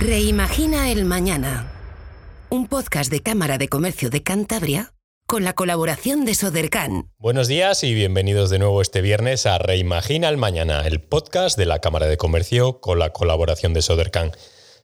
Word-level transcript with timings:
Reimagina 0.00 0.90
el 0.90 1.04
Mañana. 1.04 1.70
Un 2.48 2.68
podcast 2.68 3.10
de 3.10 3.20
Cámara 3.20 3.58
de 3.58 3.68
Comercio 3.68 4.08
de 4.08 4.22
Cantabria 4.22 4.94
con 5.26 5.44
la 5.44 5.52
colaboración 5.52 6.24
de 6.24 6.34
Sodercan. 6.34 7.10
Buenos 7.18 7.48
días 7.48 7.84
y 7.84 7.92
bienvenidos 7.92 8.48
de 8.48 8.58
nuevo 8.58 8.80
este 8.80 9.02
viernes 9.02 9.44
a 9.44 9.58
Reimagina 9.58 10.30
el 10.30 10.38
Mañana, 10.38 10.86
el 10.86 11.02
podcast 11.02 11.58
de 11.58 11.66
la 11.66 11.80
Cámara 11.80 12.06
de 12.06 12.16
Comercio 12.16 12.80
con 12.80 12.98
la 12.98 13.10
colaboración 13.10 13.74
de 13.74 13.82
Sodercan. 13.82 14.32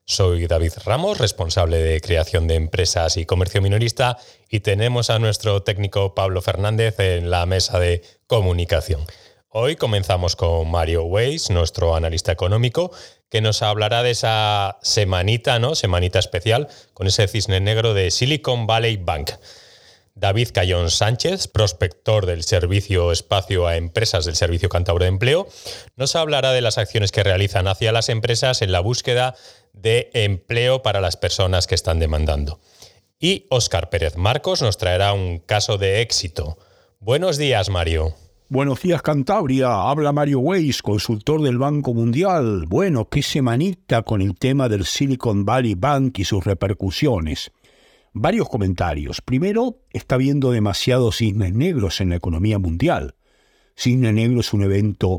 Soy 0.04 0.46
David 0.46 0.72
Ramos, 0.84 1.16
responsable 1.16 1.78
de 1.78 2.02
creación 2.02 2.46
de 2.46 2.56
empresas 2.56 3.16
y 3.16 3.24
comercio 3.24 3.62
minorista, 3.62 4.18
y 4.50 4.60
tenemos 4.60 5.08
a 5.08 5.18
nuestro 5.18 5.62
técnico 5.62 6.14
Pablo 6.14 6.42
Fernández 6.42 7.00
en 7.00 7.30
la 7.30 7.46
mesa 7.46 7.78
de 7.78 8.02
comunicación. 8.26 9.00
Hoy 9.48 9.76
comenzamos 9.76 10.34
con 10.34 10.68
Mario 10.70 11.04
Weiss, 11.04 11.50
nuestro 11.50 11.94
analista 11.94 12.32
económico, 12.32 12.90
que 13.30 13.40
nos 13.40 13.62
hablará 13.62 14.02
de 14.02 14.10
esa 14.10 14.76
semanita, 14.82 15.60
¿no? 15.60 15.76
Semanita 15.76 16.18
especial 16.18 16.68
con 16.94 17.06
ese 17.06 17.28
cisne 17.28 17.60
negro 17.60 17.94
de 17.94 18.10
Silicon 18.10 18.66
Valley 18.66 18.96
Bank. 18.96 19.30
David 20.16 20.48
Cayón 20.52 20.90
Sánchez, 20.90 21.46
prospector 21.46 22.26
del 22.26 22.42
Servicio 22.42 23.12
Espacio 23.12 23.68
a 23.68 23.76
Empresas 23.76 24.24
del 24.24 24.34
Servicio 24.34 24.68
Cantabro 24.68 25.04
de 25.04 25.10
Empleo, 25.10 25.46
nos 25.94 26.16
hablará 26.16 26.52
de 26.52 26.60
las 26.60 26.76
acciones 26.76 27.12
que 27.12 27.22
realizan 27.22 27.68
hacia 27.68 27.92
las 27.92 28.08
empresas 28.08 28.62
en 28.62 28.72
la 28.72 28.80
búsqueda 28.80 29.36
de 29.72 30.10
empleo 30.12 30.82
para 30.82 31.00
las 31.00 31.16
personas 31.16 31.68
que 31.68 31.76
están 31.76 32.00
demandando. 32.00 32.58
Y 33.20 33.46
Óscar 33.48 33.90
Pérez 33.90 34.16
Marcos 34.16 34.60
nos 34.60 34.76
traerá 34.76 35.12
un 35.12 35.38
caso 35.38 35.78
de 35.78 36.00
éxito. 36.00 36.58
Buenos 36.98 37.38
días, 37.38 37.68
Mario. 37.68 38.14
Buenos 38.48 38.80
días, 38.80 39.02
Cantabria. 39.02 39.90
Habla 39.90 40.12
Mario 40.12 40.38
Weiss, 40.38 40.80
consultor 40.80 41.42
del 41.42 41.58
Banco 41.58 41.94
Mundial. 41.94 42.66
Bueno, 42.68 43.08
qué 43.08 43.20
semanita 43.20 44.02
con 44.02 44.22
el 44.22 44.38
tema 44.38 44.68
del 44.68 44.84
Silicon 44.84 45.44
Valley 45.44 45.74
Bank 45.74 46.20
y 46.20 46.24
sus 46.24 46.44
repercusiones. 46.44 47.50
Varios 48.12 48.48
comentarios. 48.48 49.20
Primero, 49.20 49.80
está 49.90 50.14
habiendo 50.14 50.52
demasiados 50.52 51.16
cisnes 51.16 51.54
negros 51.54 52.00
en 52.00 52.10
la 52.10 52.16
economía 52.16 52.60
mundial. 52.60 53.16
Cisne 53.74 54.12
negro 54.12 54.38
es 54.38 54.52
un 54.52 54.62
evento 54.62 55.18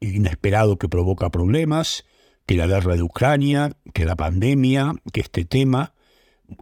inesperado 0.00 0.76
que 0.76 0.88
provoca 0.88 1.30
problemas, 1.30 2.04
que 2.44 2.56
la 2.56 2.66
guerra 2.66 2.96
de 2.96 3.02
Ucrania, 3.02 3.70
que 3.92 4.04
la 4.04 4.16
pandemia, 4.16 4.94
que 5.12 5.20
este 5.20 5.44
tema, 5.44 5.94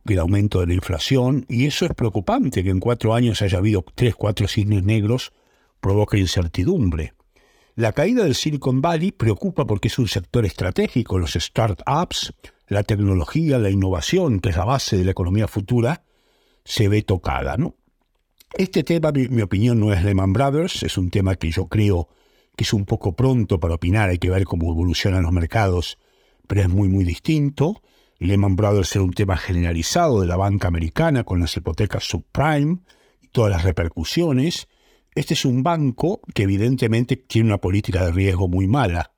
que 0.05 0.13
el 0.13 0.21
aumento 0.21 0.61
de 0.61 0.67
la 0.67 0.75
inflación, 0.75 1.47
y 1.49 1.65
eso 1.65 1.87
es 1.87 1.95
preocupante 1.95 2.63
que 2.63 2.69
en 2.69 2.81
cuatro 2.81 3.15
años 3.15 3.41
haya 3.41 3.57
habido 3.57 3.83
tres, 3.95 4.15
cuatro 4.15 4.47
cisnes 4.47 4.85
negros 4.85 5.33
provoca 5.83 6.17
incertidumbre. 6.17 7.13
La 7.75 7.93
caída 7.93 8.23
del 8.23 8.37
Silicon 8.37 8.81
Valley 8.81 9.13
preocupa 9.13 9.67
porque 9.67 9.89
es 9.89 9.99
un 9.99 10.07
sector 10.07 10.47
estratégico. 10.47 11.19
Los 11.19 11.33
startups, 11.33 12.33
la 12.69 12.85
tecnología, 12.85 13.59
la 13.59 13.69
innovación, 13.69 14.41
que 14.41 14.51
es 14.51 14.57
la 14.57 14.65
base 14.65 14.97
de 14.97 15.05
la 15.05 15.11
economía 15.11 15.49
futura, 15.49 16.05
se 16.65 16.89
ve 16.89 17.03
tocada. 17.03 17.57
¿no? 17.57 17.75
Este 18.57 18.85
tema, 18.85 19.11
mi, 19.11 19.29
mi 19.29 19.43
opinión, 19.43 19.81
no 19.81 19.93
es 19.93 20.05
Lehman 20.05 20.33
Brothers, 20.33 20.85
es 20.85 20.97
un 20.97 21.11
tema 21.11 21.35
que 21.35 21.51
yo 21.51 21.67
creo 21.67 22.09
que 22.57 22.65
es 22.65 22.73
un 22.73 22.85
poco 22.85 23.17
pronto 23.17 23.59
para 23.59 23.75
opinar, 23.75 24.11
hay 24.11 24.19
que 24.19 24.31
ver 24.31 24.45
cómo 24.45 24.71
evolucionan 24.71 25.25
los 25.25 25.33
mercados, 25.33 25.99
pero 26.47 26.61
es 26.61 26.69
muy, 26.69 26.89
muy 26.89 27.05
distinto. 27.05 27.83
Lehman 28.19 28.55
Brothers 28.55 28.95
era 28.95 29.05
un 29.05 29.13
tema 29.13 29.37
generalizado 29.37 30.21
de 30.21 30.29
la 30.29 30.37
banca 30.37 30.69
americana 30.69 31.25
con 31.25 31.41
las 31.41 31.57
hipotecas 31.57 32.05
subprime 32.05 32.79
y 33.21 33.29
todas 33.29 33.51
las 33.51 33.65
repercusiones. 33.65 34.69
Este 35.15 35.35
es 35.35 35.45
un 35.45 35.63
banco 35.63 36.23
que 36.35 36.45
evidentemente 36.45 37.17
tiene 37.17 37.49
una 37.49 37.59
política 37.59 38.07
de 38.07 38.13
riesgo 38.13 38.49
muy 38.49 38.67
mala. 38.67 39.13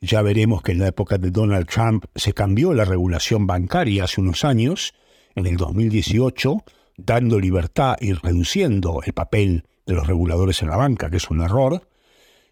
Ya 0.00 0.22
veremos 0.22 0.62
que 0.62 0.70
en 0.70 0.78
la 0.78 0.86
época 0.86 1.18
de 1.18 1.32
Donald 1.32 1.66
Trump 1.66 2.04
se 2.14 2.32
cambió 2.32 2.72
la 2.72 2.84
regulación 2.84 3.48
bancaria 3.48 4.04
hace 4.04 4.20
unos 4.20 4.44
años, 4.44 4.94
en 5.34 5.46
el 5.46 5.56
2018, 5.56 6.58
dando 6.96 7.40
libertad 7.40 7.96
y 8.00 8.12
reduciendo 8.12 9.00
el 9.04 9.14
papel 9.14 9.64
de 9.84 9.94
los 9.94 10.06
reguladores 10.06 10.62
en 10.62 10.68
la 10.68 10.76
banca, 10.76 11.10
que 11.10 11.16
es 11.16 11.28
un 11.28 11.40
error. 11.40 11.88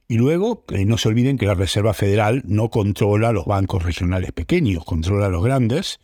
Y 0.08 0.16
luego, 0.16 0.64
eh, 0.70 0.84
no 0.84 0.98
se 0.98 1.10
olviden 1.10 1.38
que 1.38 1.46
la 1.46 1.54
Reserva 1.54 1.94
Federal 1.94 2.42
no 2.44 2.70
controla 2.70 3.30
los 3.30 3.46
bancos 3.46 3.84
regionales 3.84 4.32
pequeños, 4.32 4.84
controla 4.84 5.28
los 5.28 5.44
grandes, 5.44 6.00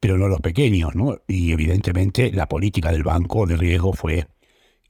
pero 0.00 0.18
no 0.18 0.26
los 0.26 0.40
pequeños, 0.40 0.96
¿no? 0.96 1.20
Y 1.28 1.52
evidentemente 1.52 2.32
la 2.32 2.48
política 2.48 2.90
del 2.90 3.04
banco 3.04 3.46
de 3.46 3.56
riesgo 3.56 3.92
fue 3.92 4.26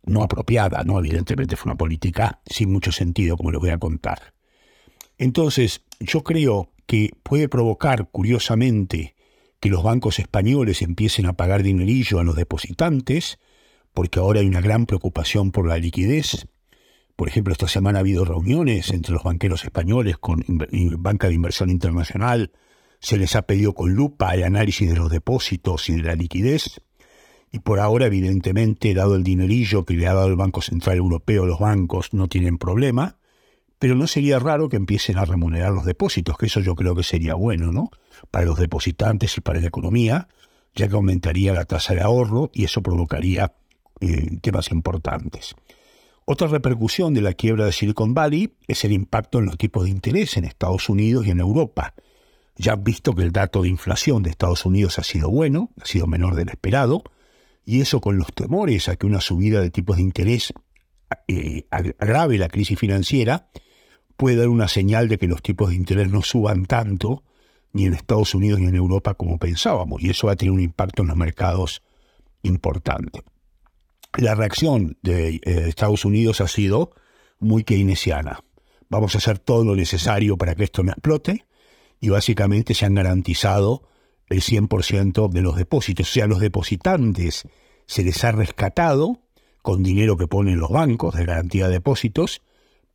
no 0.05 0.23
apropiada, 0.23 0.85
¿no? 0.85 0.99
Evidentemente 0.99 1.57
fue 1.57 1.71
una 1.71 1.79
política 1.79 2.41
sin 2.47 2.73
mucho 2.73 2.93
sentido, 2.93 3.37
como 3.37 3.51
les 3.51 3.61
voy 3.61 3.71
a 3.71 3.79
contar. 3.79 4.35
Entonces, 5.19 5.83
yo 6.01 6.23
creo 6.23 6.71
que 6.87 7.11
puede 7.23 7.49
provocar, 7.49 8.09
curiosamente, 8.11 9.15
que 9.61 9.69
los 9.69 9.83
bancos 9.83 10.19
españoles 10.19 10.83
empiecen 10.83 11.27
a 11.27 11.35
pagar 11.35 11.63
dinerillo 11.63 12.21
a 12.21 12.25
los 12.25 12.37
depositantes, 12.37 13.39
porque 13.93 14.21
ahora 14.21 14.41
hay 14.41 14.47
una 14.47 14.61
gran 14.61 14.87
preocupación 14.87 15.51
por 15.51 15.67
la 15.67 15.79
liquidez. 15.79 16.47
Por 17.17 17.29
ejemplo, 17.29 17.53
esta 17.53 17.67
semana 17.67 17.99
ha 17.99 18.01
habido 18.01 18.25
reuniones 18.25 18.91
entre 18.91 19.13
los 19.13 19.25
banqueros 19.25 19.65
españoles 19.65 20.19
con 20.19 20.45
Banca 20.99 21.27
de 21.27 21.35
Inversión 21.35 21.69
Internacional. 21.69 22.53
Se 23.01 23.17
les 23.17 23.35
ha 23.35 23.43
pedido 23.43 23.75
con 23.75 23.95
lupa 23.95 24.35
el 24.35 24.45
análisis 24.45 24.89
de 24.89 24.97
los 24.97 25.11
depósitos 25.11 25.89
y 25.89 25.97
de 25.97 26.03
la 26.03 26.15
liquidez. 26.15 26.81
Y 27.51 27.61
por 27.61 27.81
ahora, 27.81 28.07
evidentemente, 28.07 28.93
dado 28.95 29.15
el 29.15 29.25
dinerillo 29.25 29.85
que 29.85 29.95
le 29.95 30.07
ha 30.07 30.15
dado 30.15 30.27
el 30.29 30.37
Banco 30.37 30.61
Central 30.61 30.99
Europeo, 30.99 31.47
los 31.47 31.59
bancos 31.59 32.13
no 32.13 32.29
tienen 32.29 32.59
problema, 32.59 33.17
pero 33.79 33.95
no 33.95 34.07
sería 34.07 34.39
raro 34.39 34.69
que 34.69 34.77
empiecen 34.77 35.19
a 35.19 35.25
remunerar 35.25 35.73
los 35.73 35.85
depósitos, 35.85 36.37
que 36.37 36.47
eso 36.47 36.61
yo 36.61 36.75
creo 36.75 36.95
que 36.95 37.03
sería 37.03 37.35
bueno, 37.35 37.73
¿no? 37.73 37.91
Para 38.31 38.45
los 38.45 38.59
depositantes 38.59 39.37
y 39.39 39.41
para 39.41 39.61
la 39.61 39.69
economía, 39.69 40.29
ya 40.75 40.89
que 40.89 40.95
aumentaría 40.95 41.53
la 41.53 41.65
tasa 41.65 41.95
de 41.95 42.03
ahorro 42.03 42.51
y 42.53 42.65
eso 42.65 42.83
provocaría 42.83 43.55
eh, 44.01 44.39
temas 44.43 44.71
importantes. 44.71 45.55
Otra 46.25 46.47
repercusión 46.49 47.15
de 47.15 47.23
la 47.23 47.33
quiebra 47.33 47.65
de 47.65 47.73
Silicon 47.73 48.13
Valley 48.13 48.53
es 48.67 48.85
el 48.85 48.93
impacto 48.93 49.39
en 49.39 49.47
los 49.47 49.57
tipos 49.57 49.85
de 49.85 49.91
interés 49.91 50.37
en 50.37 50.45
Estados 50.45 50.89
Unidos 50.91 51.27
y 51.27 51.31
en 51.31 51.41
Europa. 51.41 51.95
Ya 52.57 52.75
han 52.75 52.85
visto 52.85 53.15
que 53.15 53.23
el 53.23 53.33
dato 53.33 53.63
de 53.63 53.69
inflación 53.69 54.23
de 54.23 54.31
Estados 54.31 54.67
Unidos 54.67 54.99
ha 54.99 55.05
sido 55.05 55.31
bueno, 55.31 55.71
ha 55.81 55.87
sido 55.87 56.07
menor 56.07 56.35
del 56.35 56.51
esperado, 56.51 57.03
y 57.69 57.83
eso 57.83 58.01
con 58.01 58.17
los 58.17 58.33
temores 58.33 58.89
a 58.89 58.97
que 58.97 59.05
una 59.05 59.21
subida 59.21 59.61
de 59.61 59.71
tipos 59.71 59.97
de 59.97 60.03
interés 60.03 60.55
eh, 61.27 61.67
agrave 61.71 62.39
la 62.39 62.49
crisis 62.49 62.79
financiera, 62.79 63.51
puede 64.17 64.37
dar 64.37 64.49
una 64.49 64.69
señal 64.69 65.07
de 65.09 65.19
que 65.19 65.27
los 65.27 65.43
tipos 65.43 65.69
de 65.69 65.75
interés 65.75 66.09
no 66.09 66.23
suban 66.23 66.65
tanto 66.65 67.25
ni 67.75 67.85
en 67.85 67.93
Estados 67.93 68.35
Unidos 68.35 68.59
ni 68.59 68.69
en 68.69 68.75
Europa 68.75 69.13
como 69.13 69.39
pensábamos, 69.39 70.03
y 70.03 70.09
eso 70.09 70.29
va 70.29 70.33
a 70.33 70.37
tener 70.37 70.53
un 70.53 70.63
impacto 70.63 71.03
en 71.03 71.09
los 71.09 71.19
mercados 71.19 71.83
importante. 72.43 73.21
La 74.17 74.35
reacción 74.35 74.97
de 75.03 75.35
eh, 75.35 75.41
Estados 75.45 76.07
Unidos 76.07 76.41
ha 76.41 76.49
sido 76.49 76.93
muy 77.39 77.65
keynesiana. 77.65 78.45
Vamos 78.89 79.15
a 79.15 79.19
hacer 79.19 79.41
todo 79.41 79.63
lo 79.67 79.77
necesario 79.77 80.39
para 80.39 80.55
que 80.55 80.65
esto 80.65 80.83
no 80.83 80.93
explote 80.93 81.45
y 82.01 82.09
básicamente 82.09 82.73
se 82.73 82.87
han 82.87 82.95
garantizado 82.95 83.83
el 84.29 84.41
100% 84.41 85.31
de 85.31 85.41
los 85.41 85.57
depósitos. 85.57 86.09
O 86.11 86.13
sea, 86.13 86.27
los 86.27 86.41
depositantes 86.41 87.45
se 87.87 88.05
les 88.05 88.23
ha 88.25 88.33
rescatado 88.33 89.21
con 89.63 89.83
dinero 89.83 90.17
que 90.17 90.29
ponen 90.29 90.59
los 90.59 90.71
bancos 90.71 91.15
de 91.15 91.25
garantía 91.25 91.67
de 91.67 91.75
depósitos, 91.75 92.43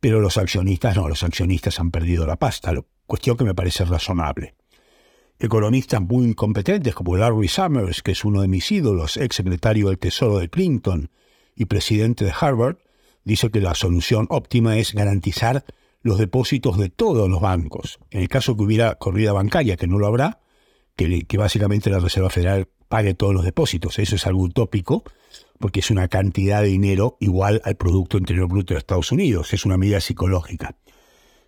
pero 0.00 0.20
los 0.20 0.38
accionistas 0.38 0.96
no, 0.96 1.08
los 1.08 1.22
accionistas 1.22 1.80
han 1.80 1.90
perdido 1.90 2.26
la 2.26 2.36
pasta, 2.36 2.72
cuestión 3.06 3.36
que 3.36 3.44
me 3.44 3.54
parece 3.54 3.84
razonable. 3.84 4.54
Economistas 5.38 6.00
muy 6.00 6.34
competentes 6.34 6.94
como 6.94 7.16
Larry 7.16 7.48
Summers, 7.48 8.02
que 8.02 8.12
es 8.12 8.24
uno 8.24 8.40
de 8.40 8.48
mis 8.48 8.70
ídolos, 8.70 9.16
ex 9.16 9.36
secretario 9.36 9.88
del 9.88 9.98
Tesoro 9.98 10.38
de 10.38 10.48
Clinton 10.48 11.10
y 11.56 11.64
presidente 11.64 12.24
de 12.24 12.32
Harvard, 12.38 12.76
dice 13.24 13.50
que 13.50 13.60
la 13.60 13.74
solución 13.74 14.26
óptima 14.30 14.78
es 14.78 14.94
garantizar 14.94 15.64
los 16.02 16.18
depósitos 16.18 16.78
de 16.78 16.90
todos 16.90 17.28
los 17.28 17.40
bancos. 17.40 17.98
En 18.10 18.20
el 18.20 18.28
caso 18.28 18.56
que 18.56 18.62
hubiera 18.62 18.94
corrida 18.96 19.32
bancaria, 19.32 19.76
que 19.76 19.86
no 19.86 19.98
lo 19.98 20.06
habrá, 20.06 20.40
que, 20.96 21.36
básicamente 21.36 21.90
la 21.90 21.98
Reserva 21.98 22.30
Federal 22.30 22.68
pague 22.88 23.14
todos 23.14 23.34
los 23.34 23.44
depósitos. 23.44 23.98
Eso 23.98 24.16
es 24.16 24.26
algo 24.26 24.42
utópico, 24.42 25.04
porque 25.58 25.80
es 25.80 25.90
una 25.90 26.08
cantidad 26.08 26.62
de 26.62 26.68
dinero 26.68 27.16
igual 27.20 27.60
al 27.64 27.76
Producto 27.76 28.18
Interior 28.18 28.48
Bruto 28.48 28.74
de 28.74 28.78
Estados 28.78 29.12
Unidos. 29.12 29.52
Es 29.52 29.64
una 29.64 29.76
medida 29.76 30.00
psicológica. 30.00 30.76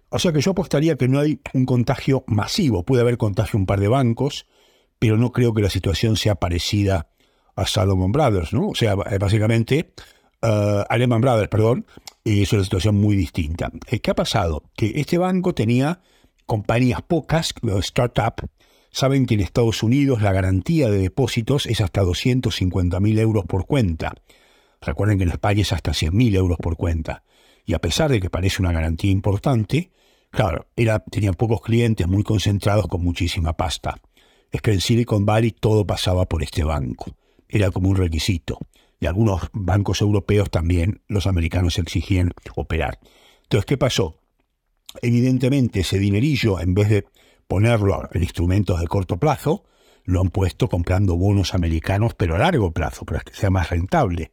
O 0.08 0.18
sea 0.18 0.32
que 0.32 0.40
yo 0.40 0.52
apostaría 0.52 0.96
que 0.96 1.08
no 1.08 1.18
hay 1.18 1.40
un 1.52 1.66
contagio 1.66 2.24
masivo. 2.26 2.84
Puede 2.84 3.02
haber 3.02 3.18
contagio 3.18 3.56
en 3.56 3.62
un 3.62 3.66
par 3.66 3.80
de 3.80 3.88
bancos, 3.88 4.46
pero 4.98 5.16
no 5.16 5.32
creo 5.32 5.52
que 5.52 5.62
la 5.62 5.70
situación 5.70 6.16
sea 6.16 6.36
parecida 6.36 7.08
a 7.54 7.66
Salomon 7.66 8.12
Brothers, 8.12 8.52
¿no? 8.52 8.68
O 8.68 8.74
sea, 8.74 8.94
básicamente, 8.94 9.92
uh, 10.42 10.84
a 10.88 10.98
Lehman 10.98 11.20
Brothers, 11.20 11.48
perdón, 11.48 11.86
es 12.24 12.52
una 12.52 12.62
situación 12.62 12.96
muy 12.96 13.16
distinta. 13.16 13.70
Eh, 13.88 14.00
¿Qué 14.00 14.10
ha 14.10 14.14
pasado? 14.14 14.62
Que 14.76 14.92
este 14.96 15.18
banco 15.18 15.54
tenía 15.54 16.00
compañías 16.44 17.02
pocas, 17.02 17.54
startup, 17.80 18.48
Saben 18.90 19.26
que 19.26 19.34
en 19.34 19.40
Estados 19.40 19.82
Unidos 19.82 20.22
la 20.22 20.32
garantía 20.32 20.88
de 20.88 20.98
depósitos 20.98 21.66
es 21.66 21.80
hasta 21.80 22.02
250.000 22.02 23.18
euros 23.18 23.44
por 23.44 23.66
cuenta. 23.66 24.14
Recuerden 24.80 25.18
que 25.18 25.24
en 25.24 25.30
España 25.30 25.62
es 25.62 25.72
hasta 25.72 25.92
100.000 25.92 26.36
euros 26.36 26.58
por 26.58 26.76
cuenta. 26.76 27.22
Y 27.64 27.74
a 27.74 27.80
pesar 27.80 28.10
de 28.10 28.20
que 28.20 28.30
parece 28.30 28.62
una 28.62 28.72
garantía 28.72 29.10
importante, 29.10 29.90
claro, 30.30 30.66
era, 30.76 31.00
tenían 31.00 31.34
pocos 31.34 31.60
clientes 31.60 32.06
muy 32.06 32.22
concentrados 32.22 32.86
con 32.86 33.02
muchísima 33.02 33.54
pasta. 33.54 34.00
es 34.52 34.62
que 34.62 34.72
en 34.72 34.80
Silicon 34.80 35.26
Valley 35.26 35.50
todo 35.50 35.86
pasaba 35.86 36.26
por 36.26 36.42
este 36.42 36.62
banco. 36.64 37.16
Era 37.48 37.70
como 37.70 37.90
un 37.90 37.96
requisito. 37.96 38.58
Y 39.00 39.06
algunos 39.06 39.42
bancos 39.52 40.00
europeos 40.00 40.50
también 40.50 41.02
los 41.08 41.26
americanos 41.26 41.78
exigían 41.78 42.30
operar. 42.54 42.98
Entonces, 43.42 43.66
¿qué 43.66 43.76
pasó? 43.76 44.18
Evidentemente 45.02 45.80
ese 45.80 45.98
dinerillo, 45.98 46.60
en 46.60 46.74
vez 46.74 46.88
de 46.88 47.04
ponerlo 47.48 48.08
en 48.12 48.22
instrumentos 48.22 48.80
de 48.80 48.86
corto 48.86 49.18
plazo, 49.18 49.64
lo 50.04 50.20
han 50.20 50.30
puesto 50.30 50.68
comprando 50.68 51.16
bonos 51.16 51.54
americanos, 51.54 52.14
pero 52.14 52.36
a 52.36 52.38
largo 52.38 52.72
plazo, 52.72 53.04
para 53.04 53.20
que 53.20 53.34
sea 53.34 53.50
más 53.50 53.70
rentable. 53.70 54.32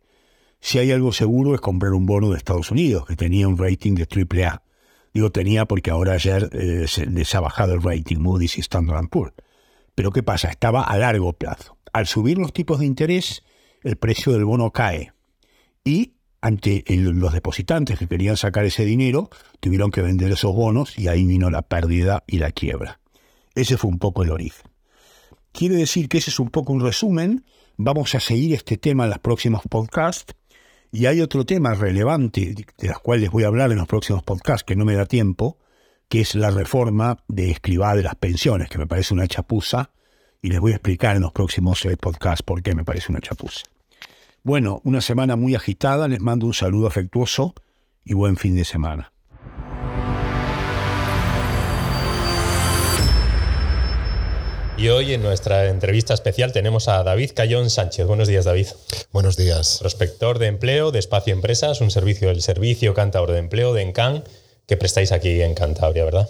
Si 0.59 0.79
hay 0.79 0.91
algo 0.91 1.11
seguro 1.11 1.55
es 1.55 1.61
comprar 1.61 1.93
un 1.93 2.05
bono 2.05 2.29
de 2.29 2.37
Estados 2.37 2.71
Unidos, 2.71 3.05
que 3.05 3.15
tenía 3.15 3.47
un 3.47 3.57
rating 3.57 3.95
de 3.95 4.07
AAA. 4.07 4.61
Digo 5.13 5.31
tenía 5.31 5.65
porque 5.65 5.91
ahora 5.91 6.13
ayer 6.13 6.49
eh, 6.53 6.85
se 6.87 7.05
les 7.05 7.33
ha 7.35 7.39
bajado 7.39 7.73
el 7.73 7.83
rating 7.83 8.17
Moody's 8.17 8.57
y 8.57 8.61
Standard 8.61 9.09
Poor's. 9.09 9.33
Pero 9.93 10.11
¿qué 10.11 10.23
pasa? 10.23 10.49
Estaba 10.49 10.83
a 10.83 10.97
largo 10.97 11.33
plazo. 11.33 11.77
Al 11.91 12.07
subir 12.07 12.37
los 12.37 12.53
tipos 12.53 12.79
de 12.79 12.85
interés, 12.85 13.43
el 13.83 13.97
precio 13.97 14.31
del 14.31 14.45
bono 14.45 14.71
cae. 14.71 15.11
Y 15.83 16.13
ante 16.41 16.83
los 16.87 17.33
depositantes 17.33 17.99
que 17.99 18.07
querían 18.07 18.37
sacar 18.37 18.65
ese 18.65 18.85
dinero, 18.85 19.29
tuvieron 19.59 19.91
que 19.91 20.01
vender 20.01 20.31
esos 20.31 20.55
bonos 20.55 20.97
y 20.97 21.07
ahí 21.07 21.25
vino 21.25 21.49
la 21.49 21.61
pérdida 21.61 22.23
y 22.25 22.39
la 22.39 22.51
quiebra. 22.51 22.99
Ese 23.55 23.77
fue 23.77 23.89
un 23.89 23.99
poco 23.99 24.23
el 24.23 24.31
origen. 24.31 24.65
Quiere 25.51 25.75
decir 25.75 26.09
que 26.09 26.17
ese 26.17 26.31
es 26.31 26.39
un 26.39 26.49
poco 26.49 26.73
un 26.73 26.81
resumen. 26.81 27.45
Vamos 27.77 28.15
a 28.15 28.19
seguir 28.19 28.53
este 28.53 28.77
tema 28.77 29.03
en 29.03 29.11
los 29.11 29.19
próximos 29.19 29.61
podcasts 29.69 30.33
y 30.91 31.07
hay 31.07 31.21
otro 31.21 31.45
tema 31.45 31.73
relevante, 31.73 32.53
de 32.77 32.87
las 32.87 32.99
cuales 32.99 33.31
voy 33.31 33.43
a 33.43 33.47
hablar 33.47 33.71
en 33.71 33.77
los 33.77 33.87
próximos 33.87 34.23
podcasts, 34.23 34.63
que 34.63 34.75
no 34.75 34.85
me 34.85 34.93
da 34.93 35.05
tiempo, 35.05 35.57
que 36.07 36.21
es 36.21 36.35
la 36.35 36.51
reforma 36.51 37.17
de 37.27 37.49
escribá 37.49 37.95
de 37.95 38.03
las 38.03 38.15
pensiones, 38.15 38.69
que 38.69 38.77
me 38.77 38.85
parece 38.85 39.13
una 39.13 39.27
chapuza, 39.27 39.91
y 40.41 40.49
les 40.49 40.59
voy 40.59 40.73
a 40.73 40.75
explicar 40.75 41.15
en 41.15 41.23
los 41.23 41.31
próximos 41.31 41.83
eh, 41.85 41.97
podcasts 41.97 42.43
por 42.43 42.61
qué 42.61 42.75
me 42.75 42.83
parece 42.83 43.11
una 43.11 43.21
chapuza. 43.21 43.61
Bueno, 44.43 44.81
una 44.83 45.01
semana 45.01 45.35
muy 45.35 45.55
agitada, 45.55 46.07
les 46.07 46.19
mando 46.19 46.45
un 46.45 46.53
saludo 46.53 46.85
afectuoso 46.85 47.55
y 48.03 48.13
buen 48.13 48.37
fin 48.37 48.55
de 48.55 48.65
semana. 48.65 49.12
Y 54.83 54.89
hoy 54.89 55.13
en 55.13 55.23
nuestra 55.23 55.69
entrevista 55.69 56.13
especial 56.13 56.51
tenemos 56.51 56.89
a 56.89 57.01
David 57.03 57.31
Cayón 57.33 57.69
Sánchez. 57.69 58.05
Buenos 58.05 58.27
días, 58.27 58.43
David. 58.43 58.67
Buenos 59.13 59.37
días. 59.37 59.77
Prospector 59.79 60.39
de 60.39 60.47
empleo 60.47 60.91
de 60.91 60.99
Espacio 60.99 61.33
Empresas, 61.33 61.79
un 61.79 61.89
servicio 61.89 62.27
del 62.27 62.41
Servicio 62.41 62.93
Cántabro 62.93 63.31
de 63.31 63.39
Empleo 63.39 63.73
de 63.73 63.81
ENCAN 63.81 64.25
que 64.67 64.75
prestáis 64.75 65.13
aquí 65.13 65.41
en 65.41 65.53
Cantabria, 65.53 66.03
¿verdad? 66.03 66.29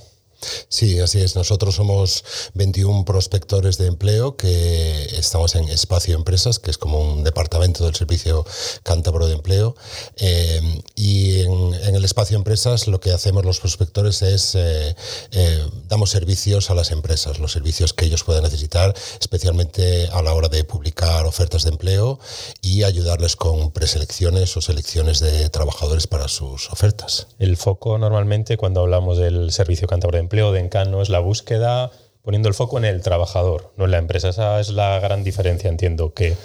Sí, 0.69 0.99
así 0.99 1.21
es. 1.21 1.35
Nosotros 1.35 1.75
somos 1.75 2.23
21 2.53 3.05
prospectores 3.05 3.77
de 3.77 3.87
empleo 3.87 4.35
que 4.35 5.05
estamos 5.17 5.55
en 5.55 5.69
Espacio 5.69 6.15
Empresas, 6.15 6.59
que 6.59 6.71
es 6.71 6.77
como 6.77 6.99
un 6.99 7.23
departamento 7.23 7.85
del 7.85 7.95
Servicio 7.95 8.45
Cántabro 8.83 9.27
de 9.27 9.33
Empleo. 9.33 9.75
Eh, 10.17 10.81
y 10.95 11.41
en, 11.41 11.95
el 11.95 12.05
Espacio 12.05 12.37
Empresas 12.37 12.87
lo 12.87 12.99
que 12.99 13.11
hacemos 13.11 13.45
los 13.45 13.59
prospectores 13.59 14.21
es 14.21 14.55
eh, 14.55 14.95
eh, 15.31 15.67
damos 15.87 16.09
servicios 16.09 16.69
a 16.69 16.75
las 16.75 16.91
empresas, 16.91 17.39
los 17.39 17.51
servicios 17.51 17.93
que 17.93 18.05
ellos 18.05 18.23
puedan 18.23 18.43
necesitar, 18.43 18.93
especialmente 19.19 20.07
a 20.11 20.21
la 20.21 20.33
hora 20.33 20.49
de 20.49 20.63
publicar 20.63 21.25
ofertas 21.25 21.63
de 21.63 21.69
empleo 21.69 22.19
y 22.61 22.83
ayudarles 22.83 23.35
con 23.35 23.71
preselecciones 23.71 24.55
o 24.57 24.61
selecciones 24.61 25.19
de 25.19 25.49
trabajadores 25.49 26.07
para 26.07 26.27
sus 26.27 26.71
ofertas. 26.71 27.27
El 27.39 27.57
foco 27.57 27.97
normalmente 27.97 28.57
cuando 28.57 28.81
hablamos 28.81 29.17
del 29.17 29.51
Servicio 29.51 29.87
Cántabro 29.87 30.17
de 30.17 30.21
Empleo 30.21 30.32
empleo 30.33 30.51
de 30.51 30.61
Encano 30.61 31.03
es 31.03 31.09
la 31.09 31.19
búsqueda 31.19 31.91
poniendo 32.23 32.49
el 32.49 32.55
foco 32.55 32.79
en 32.79 32.85
el 32.85 33.03
trabajador, 33.03 33.71
no 33.77 33.85
en 33.85 33.91
la 33.91 33.99
empresa. 33.99 34.29
Esa 34.29 34.59
es 34.59 34.69
la 34.69 34.99
gran 34.99 35.23
diferencia, 35.23 35.69
entiendo, 35.69 36.15
que, 36.15 36.35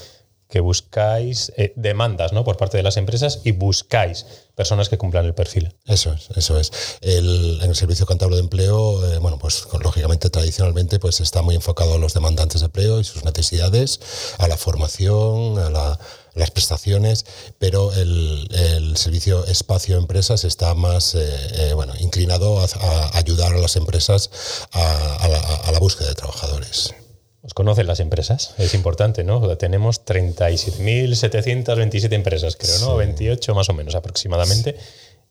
que 0.49 0.61
buscáis 0.61 1.53
eh, 1.57 1.73
demandas 1.77 2.33
¿no? 2.33 2.45
por 2.45 2.57
parte 2.57 2.77
de 2.77 2.83
las 2.83 2.97
empresas 2.97 3.41
y 3.45 3.53
buscáis 3.53 4.27
personas 4.55 4.89
que 4.89 4.99
cumplan 4.99 5.25
el 5.27 5.35
perfil. 5.35 5.75
Eso 5.87 6.13
es, 6.13 6.31
eso 6.37 6.59
es. 6.59 6.99
El, 7.01 7.61
en 7.63 7.71
el 7.71 7.77
servicio 7.77 8.07
contable 8.07 8.37
de 8.37 8.43
empleo, 8.43 9.07
eh, 9.07 9.19
bueno, 9.19 9.39
pues 9.39 9.67
lógicamente 9.81 10.31
tradicionalmente 10.31 10.99
pues 10.99 11.21
está 11.21 11.43
muy 11.43 11.55
enfocado 11.55 11.95
a 11.95 11.99
los 11.99 12.15
demandantes 12.15 12.63
de 12.63 12.67
empleo 12.67 12.99
y 13.01 13.05
sus 13.05 13.25
necesidades, 13.25 14.01
a 14.39 14.49
la 14.49 14.57
formación, 14.57 15.59
a 15.59 15.71
la 15.71 15.99
las 16.39 16.51
prestaciones, 16.51 17.27
pero 17.59 17.93
el, 17.93 18.97
servicio 18.97 19.45
espacio 19.47 19.99
empresas 19.99 20.45
está 20.45 20.75
más 20.75 21.15
eh, 21.15 21.21
eh, 21.53 21.73
bueno, 21.75 21.93
inclinado 22.01 22.61
a, 22.61 23.19
ayudar 23.19 23.55
a 23.55 23.59
las 23.59 23.77
empresas 23.77 24.31
a, 24.73 25.29
la, 25.73 25.79
búsqueda 25.79 26.09
de 26.09 26.15
trabajadores. 26.15 26.95
¿Os 27.43 27.55
conocen 27.55 27.87
las 27.87 28.01
empresas? 28.01 28.57
Es 28.59 28.75
importante, 28.75 29.23
¿no? 29.23 29.57
Tenemos 29.57 30.05
37.727 30.05 32.13
empresas, 32.13 32.57
creo, 32.57 32.81
¿no? 32.81 32.97
28 32.97 33.55
más 33.55 33.69
o 33.69 33.75
menos 33.75 33.95
aproximadamente. 33.95 34.75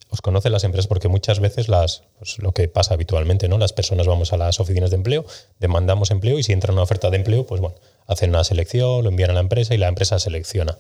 Os 0.10 0.22
conocen 0.22 0.54
las 0.54 0.64
empresas 0.64 0.88
porque 0.88 1.10
muchas 1.10 1.42
veces 1.42 1.68
las, 1.68 2.04
pues, 2.18 2.40
lo 2.40 2.54
que 2.54 2.70
pasa 2.70 2.94
habitualmente, 2.94 3.50
¿no? 3.50 3.58
Las 3.58 3.74
personas 3.74 4.08
vamos 4.08 4.32
a 4.32 4.38
las 4.38 4.62
oficinas 4.62 4.90
de 4.90 4.96
empleo, 4.96 5.26
demandamos 5.60 6.12
empleo 6.12 6.40
y 6.40 6.44
si 6.44 6.54
entra 6.54 6.72
una 6.72 6.84
oferta 6.84 7.10
de 7.10 7.18
empleo, 7.18 7.46
pues 7.46 7.60
bueno, 7.60 7.76
hacen 8.08 8.30
una 8.30 8.46
selección, 8.46 9.04
lo 9.04 9.10
envían 9.10 9.32
a 9.32 9.34
la 9.34 9.42
empresa 9.42 9.76
y 9.76 9.78
la 9.78 9.90
empresa 9.90 10.18
selecciona. 10.18 10.78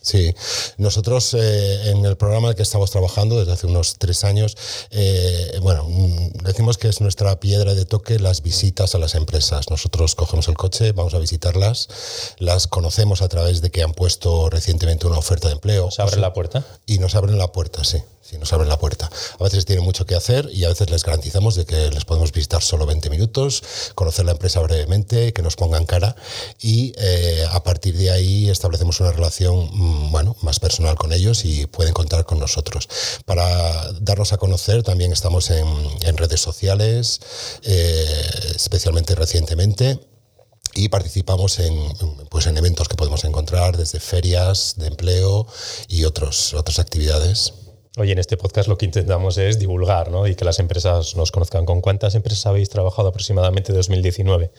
Sí, 0.00 0.34
nosotros 0.78 1.34
eh, 1.34 1.90
en 1.90 2.04
el 2.04 2.16
programa 2.16 2.48
en 2.48 2.50
el 2.52 2.56
que 2.56 2.62
estamos 2.62 2.90
trabajando 2.90 3.38
desde 3.38 3.52
hace 3.52 3.66
unos 3.66 3.96
tres 3.98 4.24
años, 4.24 4.56
eh, 4.90 5.58
bueno, 5.60 5.84
mm, 5.84 6.44
decimos 6.44 6.78
que 6.78 6.88
es 6.88 7.00
nuestra 7.00 7.38
piedra 7.40 7.74
de 7.74 7.84
toque 7.84 8.18
las 8.18 8.42
visitas 8.42 8.94
a 8.94 8.98
las 8.98 9.14
empresas. 9.14 9.70
Nosotros 9.70 10.14
cogemos 10.14 10.48
el 10.48 10.56
coche, 10.56 10.92
vamos 10.92 11.14
a 11.14 11.18
visitarlas, 11.18 11.88
las 12.38 12.66
conocemos 12.66 13.22
a 13.22 13.28
través 13.28 13.60
de 13.60 13.70
que 13.70 13.82
han 13.82 13.92
puesto 13.92 14.48
recientemente 14.48 15.06
una 15.06 15.18
oferta 15.18 15.48
de 15.48 15.54
empleo. 15.54 15.86
¿Nos 15.86 15.98
abren 15.98 16.20
la 16.20 16.32
puerta? 16.32 16.64
Y 16.86 16.98
nos 16.98 17.14
abren 17.14 17.36
la 17.36 17.52
puerta, 17.52 17.84
sí 17.84 17.98
si 18.28 18.36
nos 18.36 18.52
abren 18.52 18.68
la 18.68 18.78
puerta. 18.78 19.08
A 19.38 19.44
veces 19.44 19.64
tienen 19.64 19.84
mucho 19.84 20.04
que 20.04 20.14
hacer 20.14 20.50
y 20.52 20.64
a 20.64 20.68
veces 20.68 20.90
les 20.90 21.02
garantizamos 21.02 21.54
de 21.54 21.64
que 21.64 21.90
les 21.90 22.04
podemos 22.04 22.30
visitar 22.30 22.60
solo 22.60 22.84
20 22.84 23.08
minutos, 23.08 23.62
conocer 23.94 24.26
la 24.26 24.32
empresa 24.32 24.60
brevemente, 24.60 25.32
que 25.32 25.40
nos 25.40 25.56
pongan 25.56 25.86
cara 25.86 26.14
y 26.60 26.92
eh, 26.98 27.46
a 27.50 27.62
partir 27.62 27.96
de 27.96 28.10
ahí 28.10 28.50
establecemos 28.50 29.00
una 29.00 29.12
relación 29.12 29.70
bueno, 29.78 30.36
más 30.42 30.58
personal 30.58 30.96
con 30.96 31.12
ellos 31.12 31.44
y 31.44 31.66
pueden 31.66 31.94
contar 31.94 32.24
con 32.24 32.38
nosotros. 32.38 32.88
Para 33.24 33.92
darnos 34.00 34.32
a 34.32 34.38
conocer 34.38 34.82
también 34.82 35.12
estamos 35.12 35.50
en, 35.50 36.16
redes 36.16 36.40
sociales, 36.40 37.20
eh, 37.62 38.06
especialmente 38.56 39.14
recientemente 39.14 40.00
y 40.74 40.88
participamos 40.88 41.60
en, 41.60 41.74
pues 42.28 42.46
en 42.46 42.56
eventos 42.56 42.88
que 42.88 42.96
podemos 42.96 43.24
encontrar 43.24 43.76
desde 43.76 44.00
ferias 44.00 44.74
de 44.76 44.88
empleo 44.88 45.46
y 45.88 46.04
otros, 46.04 46.54
otras 46.54 46.78
actividades. 46.78 47.54
Hoy 47.96 48.12
en 48.12 48.18
este 48.18 48.36
podcast 48.36 48.68
lo 48.68 48.78
que 48.78 48.86
intentamos 48.86 49.38
es 49.38 49.58
divulgar 49.58 50.10
¿no? 50.10 50.26
y 50.26 50.34
que 50.34 50.44
las 50.44 50.58
empresas 50.58 51.16
nos 51.16 51.32
conozcan. 51.32 51.66
¿Con 51.66 51.80
cuántas 51.80 52.14
empresas 52.14 52.46
habéis 52.46 52.68
trabajado 52.68 53.08
aproximadamente 53.08 53.72
en 53.72 53.76
2019? 53.76 54.50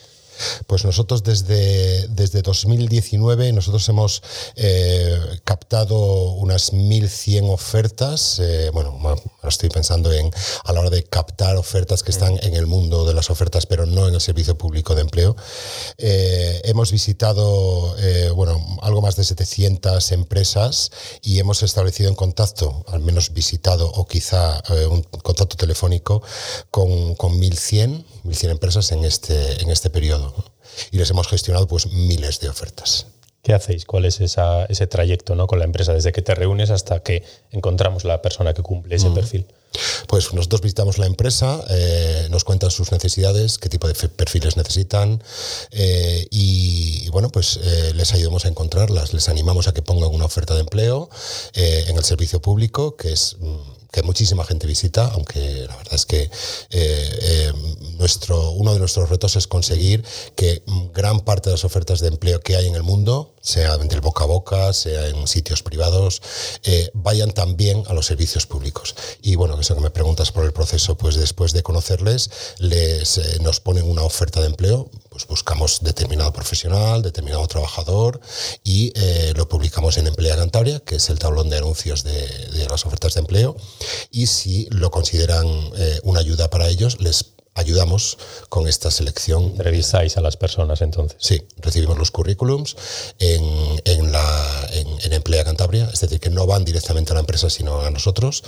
Pues 0.67 0.85
nosotros 0.85 1.23
desde, 1.23 2.07
desde 2.09 2.41
2019 2.41 3.51
nosotros 3.53 3.87
hemos 3.89 4.23
eh, 4.55 5.17
captado 5.43 6.31
unas 6.33 6.73
1.100 6.73 7.51
ofertas. 7.51 8.39
Eh, 8.39 8.71
estoy 9.47 9.69
pensando 9.69 10.11
en 10.11 10.31
a 10.63 10.73
la 10.73 10.81
hora 10.81 10.89
de 10.89 11.03
captar 11.03 11.55
ofertas 11.55 12.03
que 12.03 12.11
están 12.11 12.37
en 12.43 12.55
el 12.55 12.67
mundo 12.67 13.05
de 13.05 13.13
las 13.13 13.29
ofertas, 13.29 13.65
pero 13.65 13.85
no 13.85 14.07
en 14.07 14.13
el 14.13 14.21
servicio 14.21 14.57
público 14.57 14.95
de 14.95 15.01
empleo. 15.01 15.35
Eh, 15.97 16.61
hemos 16.65 16.91
visitado, 16.91 17.95
bueno, 18.35 18.65
algo 18.81 19.01
más 19.01 19.15
de 19.15 19.23
700 19.23 20.11
empresas 20.11 20.91
y 21.21 21.39
hemos 21.39 21.63
establecido 21.63 22.09
en 22.09 22.15
contacto, 22.15 22.83
al 22.87 22.99
menos 22.99 23.33
visitado 23.33 23.89
o 23.89 24.05
quizá 24.05 24.61
un 24.89 25.03
contacto 25.03 25.55
telefónico 25.57 26.21
con, 26.71 27.15
con 27.15 27.39
1.100, 27.39 28.03
1.100 28.23 28.49
empresas 28.49 28.91
en 28.91 29.05
este, 29.05 29.61
en 29.61 29.69
este 29.69 29.89
periodo 29.89 30.33
y 30.91 30.97
les 30.97 31.09
hemos 31.09 31.27
gestionado 31.27 31.67
pues 31.67 31.87
miles 31.87 32.39
de 32.39 32.49
ofertas. 32.49 33.07
¿Qué 33.41 33.53
hacéis? 33.53 33.85
¿Cuál 33.85 34.05
es 34.05 34.19
ese 34.19 34.87
trayecto 34.87 35.35
¿no? 35.35 35.47
con 35.47 35.59
la 35.59 35.65
empresa 35.65 35.93
desde 35.93 36.11
que 36.11 36.21
te 36.21 36.35
reúnes 36.35 36.71
hasta 36.71 37.01
que 37.01 37.23
encontramos 37.51 38.03
la 38.03 38.21
persona 38.21 38.53
que 38.53 38.61
cumple 38.61 38.95
ese 38.95 39.09
perfil? 39.11 39.47
Pues 40.07 40.33
nosotros 40.33 40.61
visitamos 40.61 40.97
la 40.97 41.05
empresa, 41.05 41.63
eh, 41.69 42.27
nos 42.31 42.43
cuentan 42.43 42.71
sus 42.71 42.91
necesidades, 42.91 43.57
qué 43.57 43.69
tipo 43.69 43.87
de 43.87 43.93
perfiles 43.93 44.57
necesitan 44.57 45.21
eh, 45.71 46.27
y, 46.31 47.07
bueno, 47.09 47.29
pues 47.29 47.59
eh, 47.61 47.93
les 47.95 48.13
ayudamos 48.13 48.45
a 48.45 48.47
encontrarlas, 48.47 49.13
les 49.13 49.29
animamos 49.29 49.67
a 49.67 49.73
que 49.73 49.81
pongan 49.81 50.09
una 50.09 50.25
oferta 50.25 50.55
de 50.55 50.61
empleo 50.61 51.09
en 51.53 51.95
el 51.95 52.03
servicio 52.03 52.41
público, 52.41 52.95
que 52.95 53.11
es 53.11 53.37
mm, 53.39 53.57
que 53.91 54.03
muchísima 54.03 54.43
gente 54.45 54.67
visita, 54.67 55.07
aunque 55.13 55.65
la 55.67 55.75
verdad 55.75 55.93
es 55.93 56.05
que 56.05 56.29
nuestro, 57.97 58.51
uno 58.51 58.73
de 58.73 58.79
nuestros 58.79 59.09
retos 59.09 59.35
es 59.35 59.47
conseguir 59.47 60.03
que 60.35 60.61
gran 60.93 61.21
parte 61.21 61.49
de 61.49 61.55
las 61.55 61.65
ofertas 61.65 61.99
de 61.99 62.07
empleo 62.07 62.39
que 62.39 62.55
hay 62.55 62.67
en 62.67 62.75
el 62.75 62.83
mundo 62.83 63.33
sea 63.41 63.77
del 63.77 64.01
boca 64.01 64.23
a 64.23 64.27
boca, 64.27 64.73
sea 64.73 65.07
en 65.07 65.27
sitios 65.27 65.63
privados, 65.63 66.21
eh, 66.63 66.89
vayan 66.93 67.31
también 67.31 67.83
a 67.87 67.93
los 67.93 68.05
servicios 68.05 68.45
públicos. 68.45 68.95
Y 69.21 69.35
bueno, 69.35 69.59
eso 69.59 69.75
que 69.75 69.81
me 69.81 69.89
preguntas 69.89 70.31
por 70.31 70.45
el 70.45 70.53
proceso, 70.53 70.97
pues 70.97 71.15
después 71.15 71.53
de 71.53 71.63
conocerles, 71.63 72.29
les, 72.59 73.17
eh, 73.17 73.39
nos 73.41 73.59
ponen 73.59 73.89
una 73.89 74.03
oferta 74.03 74.41
de 74.41 74.47
empleo, 74.47 74.89
pues 75.09 75.27
buscamos 75.27 75.79
determinado 75.81 76.31
profesional, 76.33 77.01
determinado 77.01 77.47
trabajador 77.47 78.19
y 78.63 78.91
eh, 78.95 79.33
lo 79.35 79.47
publicamos 79.49 79.97
en 79.97 80.07
Emplea 80.07 80.35
Cantabria, 80.35 80.79
que 80.79 80.95
es 80.95 81.09
el 81.09 81.19
tablón 81.19 81.49
de 81.49 81.57
anuncios 81.57 82.03
de 82.03 82.67
las 82.69 82.85
ofertas 82.85 83.13
de 83.13 83.21
empleo. 83.21 83.55
Y 84.11 84.27
si 84.27 84.67
lo 84.71 84.91
consideran 84.91 85.47
una 86.03 86.19
ayuda 86.19 86.49
para 86.49 86.67
ellos, 86.67 87.01
les 87.01 87.25
ayudamos 87.59 88.17
con 88.49 88.67
esta 88.67 88.89
selección. 88.89 89.43
¿Entrevistáis 89.43 90.17
a 90.17 90.21
las 90.21 90.37
personas 90.37 90.81
entonces? 90.81 91.17
Sí, 91.19 91.41
recibimos 91.57 91.97
los 91.97 92.11
currículums 92.11 92.75
en, 93.19 93.43
en, 93.85 94.11
la, 94.11 94.69
en, 94.71 95.13
Emplea 95.13 95.43
Cantabria, 95.43 95.89
es 95.91 95.99
decir, 95.99 96.19
que 96.19 96.29
no 96.29 96.45
van 96.45 96.63
directamente 96.63 97.11
a 97.11 97.15
la 97.15 97.19
empresa, 97.21 97.49
sino 97.49 97.81
a 97.81 97.91
nosotros. 97.91 98.43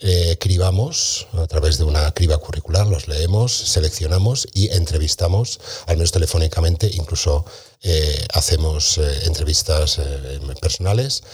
Eh, 0.00 0.36
cribamos 0.38 1.26
a 1.32 1.46
través 1.46 1.78
de 1.78 1.84
una 1.84 2.12
criba 2.12 2.38
curricular, 2.38 2.86
los 2.86 3.08
leemos, 3.08 3.52
seleccionamos 3.52 4.46
y 4.54 4.70
entrevistamos, 4.70 5.60
al 5.86 5.96
menos 5.96 6.12
telefónicamente, 6.12 6.90
incluso 6.92 7.44
eh, 7.84 8.26
hacemos 8.32 8.98
eh, 8.98 9.26
entrevistas 9.26 9.98
eh, 9.98 10.40
personales 10.60 11.24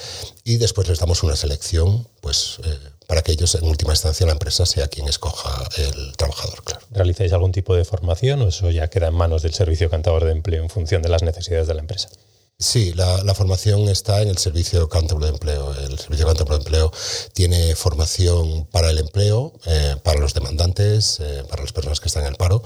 y 0.44 0.56
después 0.56 0.88
les 0.88 0.98
damos 0.98 1.22
una 1.22 1.36
selección, 1.36 2.08
pues 2.22 2.58
para 3.08 3.22
que 3.22 3.32
ellos, 3.32 3.54
en 3.54 3.64
última 3.64 3.94
instancia, 3.94 4.26
la 4.26 4.32
empresa 4.32 4.66
sea 4.66 4.86
quien 4.86 5.08
escoja 5.08 5.66
el 5.78 6.14
trabajador. 6.16 6.62
Claro. 6.62 6.86
¿Realizáis 6.90 7.32
algún 7.32 7.52
tipo 7.52 7.74
de 7.74 7.86
formación 7.86 8.42
o 8.42 8.48
eso 8.48 8.70
ya 8.70 8.88
queda 8.88 9.08
en 9.08 9.14
manos 9.14 9.42
del 9.42 9.54
Servicio 9.54 9.88
Cantador 9.88 10.24
de 10.24 10.32
Empleo 10.32 10.62
en 10.62 10.68
función 10.68 11.00
de 11.00 11.08
las 11.08 11.22
necesidades 11.22 11.66
de 11.66 11.74
la 11.74 11.80
empresa? 11.80 12.10
Sí, 12.60 12.92
la, 12.92 13.34
formación 13.34 13.88
está 13.88 14.20
en 14.20 14.28
el 14.28 14.36
Servicio 14.36 14.90
Cántabro 14.90 15.24
de 15.24 15.32
Empleo. 15.32 15.72
El 15.74 15.98
Servicio 15.98 16.26
Cántabro 16.26 16.56
de 16.56 16.64
Empleo 16.64 16.92
tiene 17.32 17.74
formación 17.74 18.66
para 18.66 18.90
el 18.90 18.98
empleo, 18.98 19.54
eh, 19.64 19.96
para 20.02 20.20
los 20.20 20.34
demandantes, 20.34 21.18
eh, 21.20 21.44
para 21.48 21.62
las 21.62 21.72
personas 21.72 22.00
que 22.00 22.08
están 22.08 22.24
en 22.24 22.30
el 22.30 22.36
paro, 22.36 22.62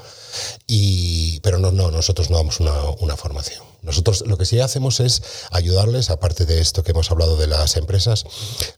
y, 0.66 1.38
pero 1.40 1.58
no, 1.58 1.70
no, 1.70 1.92
nosotros 1.92 2.30
no 2.30 2.38
damos 2.38 2.58
una, 2.58 3.16
formación. 3.16 3.62
Nosotros 3.82 4.24
lo 4.26 4.38
que 4.38 4.46
sí 4.46 4.60
hacemos 4.60 5.00
es 5.00 5.22
ayudarles, 5.50 6.10
aparte 6.10 6.46
de 6.46 6.60
esto 6.60 6.84
que 6.84 6.92
hemos 6.92 7.10
hablado 7.10 7.36
de 7.36 7.48
las 7.48 7.76
empresas, 7.76 8.24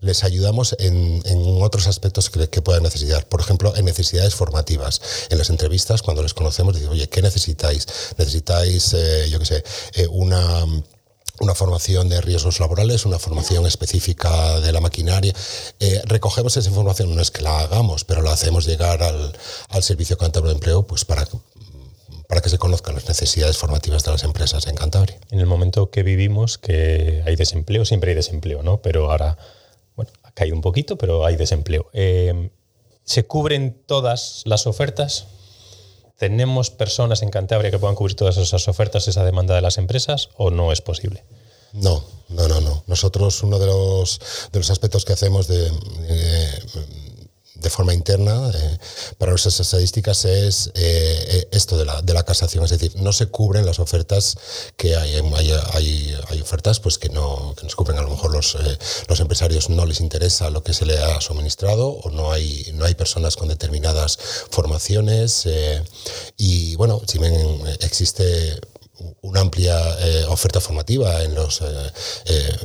les 0.01 0.25
ayudamos 0.25 0.75
en, 0.79 1.23
otros 1.63 1.87
aspectos 1.87 2.31
que, 2.31 2.63
puedan 2.63 2.83
necesitar. 2.83 3.29
Por 3.29 3.41
ejemplo, 3.41 3.75
en 3.77 3.85
necesidades 3.85 4.35
formativas. 4.35 5.01
En 5.29 5.39
las 5.39 5.51
entrevistas, 5.51 6.03
cuando 6.03 6.23
les 6.23 6.35
conocemos, 6.35 6.75
decimos, 6.75 6.95
oye, 6.95 7.09
¿qué 7.09 7.23
necesitáis? 7.23 7.87
¿Necesitáis, 8.17 8.95
eh, 8.95 9.29
yo 9.31 9.39
qué 9.39 9.47
sé, 9.47 9.65
una 10.11 10.65
una 11.41 11.55
formación 11.55 12.09
de 12.09 12.21
riesgos 12.21 12.61
laborales, 12.61 13.07
una 13.07 13.19
formación 13.19 13.67
específica 13.67 14.61
de 14.61 14.73
la 14.73 14.81
maquinaria. 14.81 15.35
Eh, 15.81 16.01
recogemos 16.05 16.57
esa 16.57 16.69
información, 16.69 17.15
no 17.15 17.21
es 17.21 17.31
que 17.31 17.43
la 17.43 17.59
hagamos, 17.61 18.05
pero 18.05 18.23
la 18.23 18.33
hacemos 18.33 18.67
llegar 18.67 19.03
al, 19.03 19.37
al 19.69 19.83
Servicio 19.83 20.17
Cántabro 20.17 20.49
de 20.49 20.55
Empleo 20.55 20.87
pues 20.87 21.05
para, 21.05 21.27
para 22.29 22.41
que 22.41 22.49
se 22.49 22.59
conozcan 22.59 22.95
las 22.95 23.07
necesidades 23.09 23.59
formativas 23.59 24.05
de 24.05 24.11
las 24.11 24.25
empresas 24.25 24.67
en 24.67 24.75
Cantabria. 24.75 25.19
En 25.31 25.41
el 25.41 25.47
momento 25.47 25.91
que 25.91 26.03
vivimos, 26.03 26.59
que 26.59 27.23
hay 27.27 27.37
desempleo, 27.37 27.85
siempre 27.85 28.11
hay 28.11 28.17
desempleo, 28.17 28.63
¿no? 28.63 28.81
Pero 28.83 29.11
ahora, 29.11 29.37
bueno, 29.97 30.11
ha 30.23 30.33
caído 30.33 30.57
un 30.57 30.63
poquito, 30.63 30.97
pero 30.97 31.25
hay 31.27 31.37
desempleo. 31.37 31.91
Eh, 31.93 32.51
¿Se 33.05 33.27
cubren 33.27 33.83
todas 33.87 34.43
las 34.47 34.67
ofertas? 34.67 35.27
¿Tenemos 36.17 36.71
personas 36.71 37.23
en 37.23 37.31
Cantabria 37.31 37.71
que 37.71 37.79
puedan 37.79 37.97
cubrir 37.97 38.17
todas 38.17 38.37
esas 38.39 38.67
ofertas, 38.69 39.09
esa 39.09 39.25
demanda 39.25 39.55
de 39.55 39.61
las 39.61 39.79
empresas 39.79 40.31
o 40.37 40.51
no 40.51 40.73
es 40.73 40.81
posible? 40.81 41.25
No, 41.73 42.05
no, 42.29 42.49
no, 42.49 42.61
no. 42.61 42.85
Nosotros 42.87 43.43
uno 43.43 43.59
de 43.59 43.67
los, 43.67 44.21
de 44.53 44.61
los 44.61 44.71
aspectos 44.71 45.05
que 45.05 45.13
hacemos 45.13 45.49
de, 45.49 45.71
de 45.71 46.63
forma 47.71 47.95
interna 47.95 48.51
eh, 48.55 48.79
para 49.19 49.33
nuestras 49.33 49.59
estadísticas 49.61 50.25
es 50.25 50.69
eh, 50.69 50.73
eh, 50.75 51.49
esto 51.53 51.77
de 51.77 51.85
la, 51.85 52.03
de 52.03 52.13
la, 52.15 52.23
casación, 52.25 52.65
es 52.65 52.71
decir, 52.71 52.93
no 52.97 53.13
se 53.13 53.27
cubren 53.27 53.67
las 53.67 53.79
ofertas 53.79 54.37
que 54.77 54.97
hay, 54.97 55.17
hay, 55.73 56.17
hay, 56.29 56.41
ofertas 56.41 56.81
pues 56.81 56.99
que 56.99 57.09
no, 57.09 57.55
que 57.57 57.65
no 57.65 57.71
se 57.71 57.77
cubren, 57.77 57.99
a 57.99 58.03
lo 58.03 58.11
mejor 58.11 58.33
los, 58.33 58.57
los 59.09 59.21
empresarios 59.21 59.71
no 59.71 59.87
les 59.87 60.01
interesa 60.01 60.51
lo 60.51 60.63
que 60.63 60.73
se 60.73 60.87
le 60.87 60.99
ha 60.99 61.21
suministrado 61.21 61.89
o 61.89 62.11
no 62.11 62.33
hay, 62.33 62.71
no 62.75 62.85
hay 62.85 62.95
personas 62.95 63.37
con 63.37 63.49
determinadas 63.49 64.19
formaciones 64.51 65.49
y 66.37 66.77
bueno, 66.77 67.01
si 67.07 67.19
bien 67.19 67.35
existe 67.81 68.59
una 69.23 69.41
amplia 69.41 69.77
eh, 70.01 70.25
oferta 70.29 70.61
formativa 70.61 71.23
en, 71.23 71.35
los, 71.35 71.61
eh, 71.63 71.65
eh, 72.27 72.57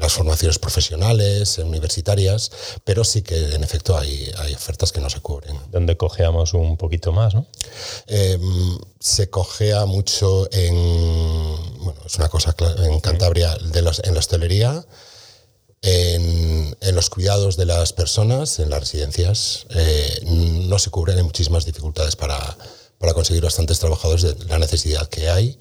las 0.00 0.12
formaciones 0.12 0.58
profesionales, 0.58 1.58
universitarias, 1.58 2.50
pero 2.84 3.04
sí 3.04 3.22
que 3.22 3.54
en 3.54 3.64
efecto 3.64 3.96
hay, 3.96 4.30
hay 4.38 4.54
ofertas 4.54 4.92
que 4.92 5.00
no 5.00 5.08
se 5.08 5.20
cubren. 5.20 5.58
Donde 5.70 5.96
cojeamos 5.96 6.54
un 6.54 6.76
poquito 6.76 7.12
más, 7.12 7.34
¿no? 7.34 7.46
se 9.00 9.30
cogea 9.30 9.84
mucho 9.86 10.48
en, 10.52 10.74
bueno, 11.78 12.00
es 12.04 12.16
una 12.16 12.28
cosa 12.28 12.54
en 12.78 13.00
Cantabria, 13.00 13.56
de 13.56 13.82
los, 13.82 14.00
en 14.04 14.14
la 14.14 14.20
hostelería, 14.20 14.84
en, 15.80 16.76
en, 16.80 16.94
los 16.94 17.10
cuidados 17.10 17.56
de 17.56 17.66
las 17.66 17.92
personas, 17.92 18.60
en 18.60 18.70
las 18.70 18.80
residencias, 18.80 19.66
no 20.24 20.78
se 20.78 20.90
cubren, 20.90 21.16
hay 21.18 21.24
muchísimas 21.24 21.64
dificultades 21.64 22.14
para 22.14 22.56
para 23.02 23.14
conseguir 23.14 23.42
bastantes 23.42 23.80
trabajadores 23.80 24.22
de 24.22 24.44
la 24.46 24.60
necesidad 24.60 25.08
que 25.08 25.28
hay 25.28 25.58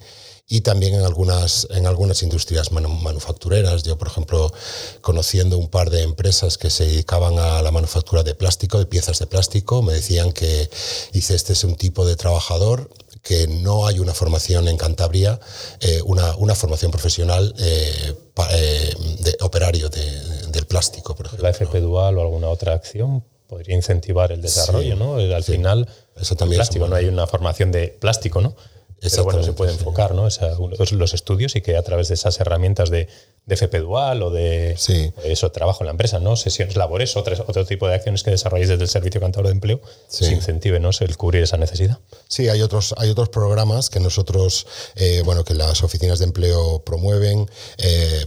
y 0.48 0.62
también 0.62 0.93
en 0.93 1.01
algunas, 1.01 1.67
en 1.71 1.88
algunas 1.88 2.21
industrias 2.21 2.71
manufactureras. 2.71 3.81
Yo, 3.83 3.98
por 3.98 4.10
ejemplo, 4.10 4.53
conociendo 5.01 5.57
un 5.57 5.67
par 5.67 5.89
de 5.89 6.03
empresas 6.03 6.60
que 6.60 6.69
se 6.69 6.86
dedicaban 6.86 7.39
a 7.39 7.62
la 7.63 7.71
manufactura 7.71 8.21
de 8.21 8.36
plástico, 8.36 8.77
de 8.77 8.86
piezas 8.86 9.17
de 9.17 9.25
plástico, 9.25 9.81
me 9.81 9.93
decían 9.93 10.33
que 10.33 10.69
dice, 11.13 11.33
este 11.33 11.53
es 11.53 11.63
un 11.63 11.75
tipo 11.75 12.05
de 12.05 12.15
trabajador 12.15 12.89
que 13.24 13.48
no 13.48 13.88
hay 13.88 14.00
una 14.00 14.13
formación 14.13 14.67
en 14.67 14.77
Cantabria, 14.77 15.39
eh, 15.79 16.01
una, 16.05 16.36
una, 16.38 16.53
formación 16.53 16.91
profesional 16.91 17.55
eh, 17.57 18.13
eh, 18.51 18.93
de 19.19 19.38
operario 19.41 19.89
del 19.89 20.65
plástico, 20.67 21.15
por 21.15 21.25
ejemplo. 21.25 21.43
¿La 21.43 21.51
FP 21.51 21.79
Dual 21.79 22.17
o 22.17 22.21
alguna 22.21 22.50
otra 22.50 22.74
acción 22.74 23.24
podría 23.51 23.75
incentivar 23.75 24.31
el 24.31 24.41
desarrollo, 24.41 24.95
¿no? 24.95 25.15
Al 25.15 25.43
final, 25.43 25.86
Eso 26.22 26.36
también 26.36 26.60
plástico, 26.60 26.88
no 26.88 26.96
hay 26.96 27.08
una 27.08 27.28
formación 27.28 27.72
de 27.72 27.90
plástico, 28.00 28.42
¿no? 28.42 28.56
Pero 29.01 29.24
bueno, 29.24 29.42
se 29.42 29.54
puede 29.54 29.72
enfocar, 29.72 30.13
¿no? 30.13 30.28
Esa, 30.28 30.51
los 30.92 31.13
estudios 31.16 31.56
y 31.56 31.62
que 31.62 31.75
a 31.75 31.82
través 31.82 32.08
de 32.10 32.13
esas 32.13 32.40
herramientas 32.40 32.92
de, 32.92 33.08
de 33.48 33.56
FP 33.56 33.80
Dual 33.80 34.22
o 34.22 34.30
de 34.30 34.78
eso, 35.24 35.51
trabajo 35.51 35.82
en 35.82 35.88
la 35.88 35.92
empresa, 35.92 36.20
¿no? 36.20 36.36
Sesiones 36.36 36.75
labores, 36.75 37.18
otro, 37.18 37.34
otro 37.48 37.66
tipo 37.66 37.88
de 37.88 37.96
acciones 37.96 38.22
que 38.22 38.30
desarrolléis 38.30 38.70
desde 38.70 38.84
el 38.84 38.90
Servicio 38.90 39.20
Cantador 39.20 39.48
de 39.48 39.54
Empleo, 39.54 39.82
se 40.08 40.32
incentive, 40.32 40.80
¿no? 40.80 40.92
El 41.00 41.18
cubrir 41.18 41.42
esa 41.42 41.58
necesidad. 41.58 41.98
Sí, 42.28 42.48
hay 42.50 42.62
otros, 42.62 42.94
hay 42.98 43.10
otros 43.10 43.30
programas 43.30 43.90
que 43.90 44.00
nosotros, 44.00 44.68
eh, 44.96 45.24
bueno, 45.25 45.44
que 45.44 45.56
las 45.56 45.82
oficinas 45.82 46.20
de 46.20 46.25
empleo 46.25 46.84
promueven. 46.86 47.50
Eh, 47.80 48.25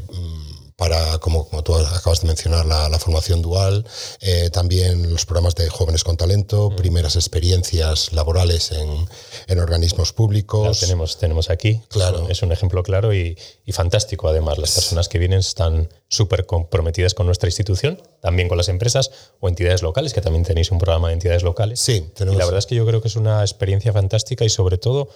para, 0.77 1.19
como, 1.19 1.49
como 1.49 1.63
tú 1.63 1.75
acabas 1.77 2.23
de 2.23 2.27
mencionar, 2.27 2.67
la, 2.67 2.99
formación 2.99 3.43
dual, 3.43 3.87
eh, 4.21 4.51
también 4.51 5.13
los 5.13 5.25
programas 5.27 5.55
de 5.55 5.69
jóvenes 5.69 6.03
con 6.03 6.17
talento, 6.17 6.71
mm. 6.71 6.77
primeras 6.77 7.17
experiencias 7.17 8.13
laborales 8.13 8.73
en, 8.73 9.09
en 9.47 9.59
organismos 9.59 10.13
públicos. 10.13 10.81
tenemos, 10.81 11.19
tenemos 11.19 11.51
aquí, 11.51 11.81
claro. 11.89 12.29
es 12.29 12.43
un 12.43 12.51
ejemplo 12.51 12.83
claro 12.83 13.15
y, 13.15 13.39
y 13.65 13.73
fantástico 13.73 14.29
además. 14.29 14.59
Las 14.59 14.73
personas 14.73 15.09
que 15.09 15.19
vienen 15.19 15.41
están 15.41 15.89
súper 16.09 16.47
comprometidas 16.47 17.15
con 17.15 17.27
nuestra 17.27 17.49
institución, 17.49 18.03
también 18.21 18.49
con 18.49 18.57
las 18.57 18.69
empresas 18.69 19.11
o 19.41 19.49
entidades 19.49 19.83
locales, 19.83 20.13
que 20.13 20.21
también 20.21 20.45
tenéis 20.45 20.71
un 20.71 20.79
programa 20.79 21.09
de 21.09 21.15
entidades 21.15 21.43
locales. 21.43 21.81
Sí, 21.81 22.11
tenemos. 22.15 22.37
Y 22.37 22.39
la 22.39 22.45
verdad 22.47 22.59
es 22.59 22.67
que 22.67 22.75
yo 22.75 22.87
creo 22.87 23.01
que 23.01 23.09
es 23.09 23.17
una 23.17 23.43
experiencia 23.43 23.93
fantástica 23.93 24.45
y 24.45 24.49
sobre 24.49 24.79
todo 24.79 25.09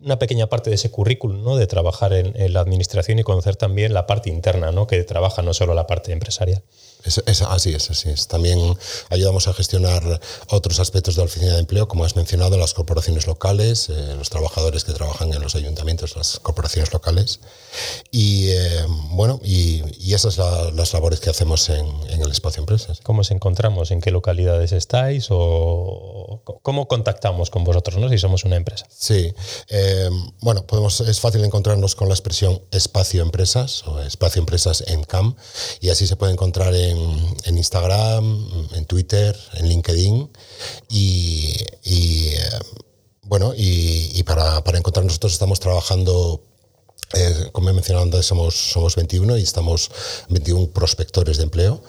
una 0.00 0.18
pequeña 0.18 0.48
parte 0.48 0.70
de 0.70 0.76
ese 0.76 0.90
currículum, 0.90 1.42
¿no? 1.42 1.56
De 1.56 1.66
trabajar 1.66 2.12
en, 2.12 2.52
la 2.52 2.60
administración 2.60 3.18
y 3.18 3.22
conocer 3.22 3.56
también 3.56 3.94
la 3.94 4.06
parte 4.06 4.30
interna, 4.30 4.72
¿no? 4.72 4.86
Que 4.86 5.02
trabaja 5.04 5.42
no 5.42 5.54
solo 5.54 5.74
la 5.74 5.86
parte 5.86 6.12
empresarial. 6.12 6.62
Es, 7.06 7.42
así 7.42 7.72
es, 7.72 7.90
así 7.90 8.10
es. 8.10 8.26
También 8.26 8.76
ayudamos 9.10 9.48
a 9.48 9.54
gestionar 9.54 10.20
otros 10.48 10.80
aspectos 10.80 11.14
de 11.14 11.22
la 11.22 11.26
oficina 11.26 11.54
de 11.54 11.60
empleo, 11.60 11.88
como 11.88 12.04
has 12.04 12.16
mencionado, 12.16 12.58
las 12.58 12.74
corporaciones 12.74 13.26
locales, 13.26 13.88
eh, 13.88 14.14
los 14.18 14.30
trabajadores 14.30 14.84
que 14.84 14.92
trabajan 14.92 15.32
en 15.32 15.40
los 15.40 15.54
ayuntamientos, 15.54 16.16
las 16.16 16.40
corporaciones 16.40 16.92
locales. 16.92 17.40
Y 18.10 18.48
eh, 18.48 18.84
bueno, 19.10 19.40
y, 19.42 19.82
esas 20.12 20.34
son 20.34 20.76
las 20.76 20.94
labores 20.94 21.20
que 21.20 21.28
hacemos 21.28 21.68
en, 21.68 21.86
el 22.08 22.30
espacio 22.30 22.60
empresas. 22.60 23.00
¿Cómo 23.02 23.20
os 23.20 23.30
encontramos? 23.30 23.90
¿En 23.90 24.00
qué 24.00 24.10
localidades 24.10 24.72
estáis? 24.72 25.26
¿O 25.30 26.40
cómo 26.62 26.88
contactamos 26.88 27.50
con 27.50 27.64
vosotros, 27.64 27.98
¿no? 27.98 28.08
si 28.08 28.18
somos 28.18 28.44
una 28.44 28.56
empresa? 28.56 28.86
Sí, 28.88 29.32
eh, 29.68 30.08
bueno, 30.40 30.66
podemos, 30.66 31.00
es 31.02 31.20
fácil 31.20 31.44
encontrarnos 31.44 31.94
con 31.94 32.08
la 32.08 32.14
expresión 32.14 32.62
espacio 32.70 33.22
empresas 33.22 33.86
o 33.86 34.00
espacio 34.00 34.40
empresas 34.40 34.84
en 34.86 35.04
CAM 35.04 35.36
y 35.80 35.90
así 35.90 36.06
se 36.06 36.16
puede 36.16 36.32
encontrar 36.32 36.74
en 36.74 36.95
en, 37.44 37.58
Instagram, 37.58 38.68
en 38.72 38.84
Twitter, 38.86 39.36
en 39.54 39.68
LinkedIn 39.68 40.30
y, 40.88 41.54
eh, 41.84 42.38
bueno, 43.22 43.52
y, 43.56 44.22
para, 44.24 44.62
para, 44.64 44.78
encontrar 44.78 45.04
nosotros 45.04 45.32
estamos 45.32 45.60
trabajando 45.60 46.42
como 47.52 47.70
he 47.70 47.72
mencionado 47.72 48.04
antes, 48.04 48.26
somos, 48.26 48.54
somos 48.54 48.96
21 48.96 49.38
y 49.38 49.42
estamos 49.42 49.90
21 50.28 50.68
prospectores 50.68 51.36
de 51.36 51.44
empleo. 51.44 51.82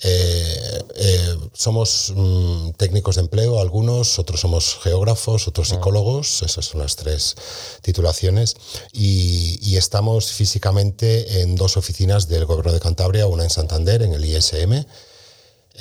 Eh, 0.00 0.82
eh, 0.96 1.38
somos 1.52 2.12
mm, 2.14 2.70
técnicos 2.72 3.16
de 3.16 3.22
empleo, 3.22 3.60
algunos, 3.60 4.18
otros 4.18 4.40
somos 4.40 4.78
geógrafos, 4.82 5.48
otros 5.48 5.70
ah. 5.70 5.74
psicólogos, 5.74 6.42
esas 6.42 6.64
son 6.66 6.80
las 6.80 6.96
tres 6.96 7.36
titulaciones, 7.80 8.56
y, 8.92 9.76
estamos 9.76 10.32
físicamente 10.32 11.42
en 11.42 11.56
dos 11.56 11.76
oficinas 11.76 12.28
del 12.28 12.44
Gobierno 12.44 12.72
de 12.72 12.78
Cantabria, 12.78 13.26
una 13.26 13.42
en 13.42 13.50
Santander, 13.50 14.02
en 14.02 14.14
el 14.14 14.24
ISM, 14.24 14.72
en 14.72 14.86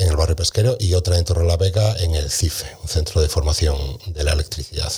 el 0.09 0.15
barrio 0.15 0.35
pesquero, 0.35 0.77
y 0.79 0.95
otra 0.95 1.19
en 1.19 1.25
Torre 1.25 1.45
la 1.45 1.57
Vega, 1.57 1.95
en 1.99 2.15
el 2.15 2.31
CIFE, 2.31 2.65
un 2.81 2.89
centro 2.89 3.21
de 3.21 3.29
formación 3.29 3.77
de 4.07 4.23
la 4.23 4.33
electricidad. 4.33 4.91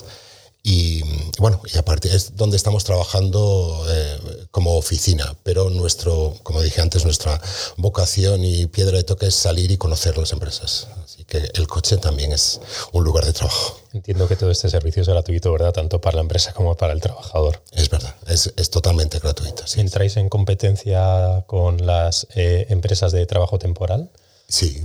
Y 0.67 1.03
bueno, 1.37 1.61
y 1.71 1.77
aparte 1.77 2.15
es 2.15 2.35
donde 2.35 2.57
estamos 2.57 2.83
trabajando 2.83 3.85
eh, 3.87 4.47
como 4.49 4.75
oficina, 4.77 5.37
pero 5.43 5.69
nuestro, 5.69 6.33
como 6.41 6.59
dije 6.59 6.81
antes, 6.81 7.05
nuestra 7.05 7.39
vocación 7.77 8.43
y 8.43 8.65
piedra 8.65 8.97
de 8.97 9.03
toque 9.03 9.27
es 9.27 9.35
salir 9.35 9.69
y 9.69 9.77
conocer 9.77 10.17
las 10.17 10.31
empresas. 10.31 10.87
Así 11.03 11.23
que 11.23 11.51
el 11.53 11.67
coche 11.67 11.97
también 11.97 12.31
es 12.31 12.59
un 12.93 13.03
lugar 13.03 13.25
de 13.25 13.33
trabajo. 13.33 13.79
Entiendo 13.93 14.27
que 14.27 14.35
todo 14.35 14.49
este 14.49 14.67
servicio 14.67 15.03
es 15.03 15.07
gratuito, 15.07 15.51
¿verdad? 15.51 15.71
Tanto 15.71 16.01
para 16.01 16.15
la 16.15 16.21
empresa 16.23 16.51
como 16.53 16.75
para 16.75 16.93
el 16.93 16.99
trabajador. 16.99 17.61
Es 17.71 17.87
verdad, 17.91 18.15
es, 18.25 18.51
es 18.57 18.71
totalmente 18.71 19.19
gratuito. 19.19 19.67
Sí. 19.67 19.81
¿Entráis 19.81 20.17
en 20.17 20.29
competencia 20.29 21.43
con 21.45 21.85
las 21.85 22.25
eh, 22.33 22.65
empresas 22.69 23.11
de 23.11 23.23
trabajo 23.27 23.59
temporal? 23.59 24.09
Sí, 24.47 24.83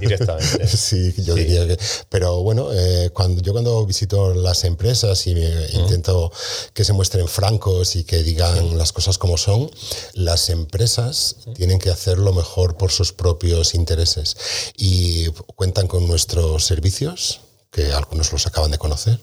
directamente. 0.00 0.66
sí, 0.76 1.14
yo 1.18 1.34
diría 1.34 1.66
que. 1.66 1.78
Pero 2.08 2.42
bueno, 2.42 2.70
eh, 2.72 3.10
cuando 3.12 3.42
yo 3.42 3.52
cuando 3.52 3.84
visito 3.86 4.34
las 4.34 4.64
empresas 4.64 5.26
y 5.26 5.32
intento 5.72 6.32
que 6.72 6.84
se 6.84 6.92
muestren 6.92 7.28
francos 7.28 7.96
y 7.96 8.04
que 8.04 8.22
digan 8.22 8.76
las 8.76 8.92
cosas 8.92 9.18
como 9.18 9.36
son, 9.36 9.70
las 10.14 10.50
empresas 10.50 11.36
tienen 11.54 11.78
que 11.78 11.90
hacer 11.90 12.18
lo 12.18 12.32
mejor 12.32 12.76
por 12.76 12.90
sus 12.90 13.12
propios 13.12 13.74
intereses 13.74 14.36
y 14.76 15.28
cuentan 15.56 15.86
con 15.86 16.06
nuestros 16.06 16.64
servicios, 16.64 17.40
que 17.70 17.92
algunos 17.92 18.32
los 18.32 18.46
acaban 18.46 18.70
de 18.70 18.78
conocer 18.78 19.20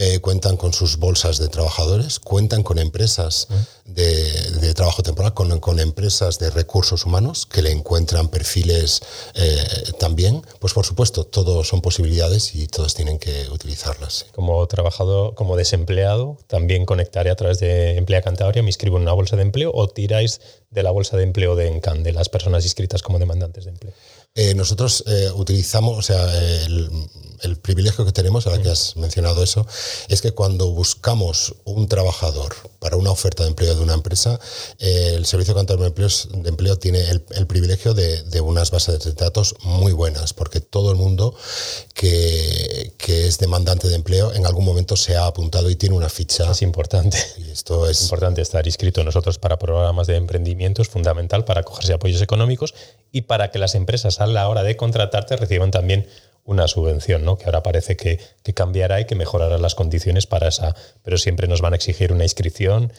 eh, 0.00 0.20
cuentan 0.20 0.56
con 0.56 0.72
sus 0.72 0.96
bolsas 0.96 1.38
de 1.38 1.48
trabajadores, 1.48 2.20
cuentan 2.20 2.62
con 2.62 2.78
empresas 2.78 3.48
de, 3.84 4.72
trabajo 4.74 5.02
temporal, 5.02 5.34
con, 5.34 5.80
empresas 5.80 6.38
de 6.38 6.50
recursos 6.50 7.04
humanos 7.04 7.46
que 7.46 7.62
le 7.62 7.72
encuentran 7.72 8.28
perfiles 8.28 9.02
eh, 9.34 9.58
también. 9.98 10.42
Pues 10.60 10.72
por 10.72 10.86
supuesto, 10.86 11.24
todos 11.24 11.66
son 11.66 11.80
posibilidades 11.80 12.54
y 12.54 12.68
todos 12.68 12.94
tienen 12.94 13.18
que 13.18 13.48
utilizarlas. 13.50 14.26
Como 14.32 14.64
trabajador, 14.68 15.34
como 15.34 15.56
desempleado, 15.56 16.38
también 16.46 16.86
conectaré 16.86 17.30
a 17.30 17.36
través 17.36 17.58
de 17.58 17.96
Emplea 17.96 18.22
Cantabria, 18.22 18.62
me 18.62 18.68
inscribo 18.68 18.98
en 18.98 19.02
una 19.02 19.12
bolsa 19.14 19.34
de 19.34 19.42
empleo 19.42 19.72
o 19.74 19.88
tiráis 19.88 20.40
de 20.70 20.82
la 20.84 20.92
bolsa 20.92 21.16
de 21.16 21.24
empleo 21.24 21.56
de 21.56 21.66
ENCAN, 21.66 22.04
de 22.04 22.12
las 22.12 22.28
personas 22.28 22.64
inscritas 22.64 23.02
como 23.02 23.18
demandantes 23.18 23.64
de 23.64 23.70
empleo. 23.70 23.94
Eh, 24.40 24.54
nosotros 24.54 25.04
utilizamos, 25.34 25.98
o 25.98 26.02
sea, 26.02 26.22
el, 26.64 26.88
el 27.42 27.56
privilegio 27.56 28.04
que 28.04 28.12
tenemos, 28.12 28.46
ahora 28.46 28.62
que 28.62 28.70
has 28.70 28.96
mencionado 28.96 29.42
eso, 29.42 29.66
es 30.08 30.22
que 30.22 30.32
cuando 30.32 30.70
buscamos 30.70 31.54
un 31.64 31.88
trabajador 31.88 32.54
para 32.78 32.96
una 32.96 33.10
oferta 33.10 33.42
de 33.42 33.50
empleo 33.50 33.74
de 33.74 33.82
una 33.82 33.94
empresa, 33.94 34.38
eh, 34.78 35.14
el 35.14 35.26
Servicio 35.26 35.54
de 35.54 35.64
de 35.64 35.86
Empleo, 35.86 36.08
de 36.08 36.48
empleo 36.48 36.78
tiene 36.78 37.00
el, 37.08 37.46
privilegio 37.46 37.94
de, 37.94 38.40
unas 38.40 38.70
bases 38.70 39.04
de 39.04 39.12
datos 39.12 39.56
muy 39.62 39.92
buenas, 39.92 40.32
porque 40.32 40.60
todo 40.60 40.90
el 40.90 40.96
mundo 40.96 41.34
que, 41.94 42.92
es 43.08 43.38
demandante 43.38 43.88
de 43.88 43.94
empleo 43.94 44.32
en 44.32 44.46
algún 44.46 44.64
momento 44.64 44.94
se 44.94 45.16
ha 45.16 45.26
apuntado 45.26 45.70
y 45.70 45.76
tiene 45.76 45.96
una 45.96 46.08
ficha. 46.08 46.50
Es 46.50 46.62
importante. 46.62 47.18
Y 47.38 47.50
esto 47.50 47.88
es 47.88 48.02
importante 48.02 48.42
estar 48.42 48.66
inscrito 48.66 49.02
nosotros 49.02 49.38
para 49.38 49.58
programas 49.58 50.06
de 50.06 50.16
emprendimiento, 50.16 50.82
es 50.82 50.88
fundamental 50.88 51.44
para 51.44 51.62
acogerse 51.62 51.94
apoyos 51.94 52.22
económicos 52.22 52.74
y 53.10 53.22
para 53.22 53.50
que 53.50 53.58
las 53.58 53.74
empresas 53.74 54.20
la 54.28 54.48
hora 54.48 54.62
de 54.62 54.76
contratarte 54.76 55.36
reciban 55.36 55.70
también 55.70 56.06
una 56.48 56.66
subvención, 56.66 57.26
¿no? 57.26 57.36
que 57.36 57.44
ahora 57.44 57.62
parece 57.62 57.94
que, 57.96 58.18
cambiará 58.54 59.00
y 59.00 59.04
que 59.04 59.14
mejorará 59.14 59.58
las 59.58 59.74
condiciones 59.74 60.26
para 60.26 60.48
esa, 60.48 60.74
pero 61.02 61.18
siempre 61.18 61.46
nos 61.46 61.60
van 61.60 61.74
a 61.74 61.76
exigir 61.76 62.10
una 62.10 62.24
inscripción. 62.24 62.90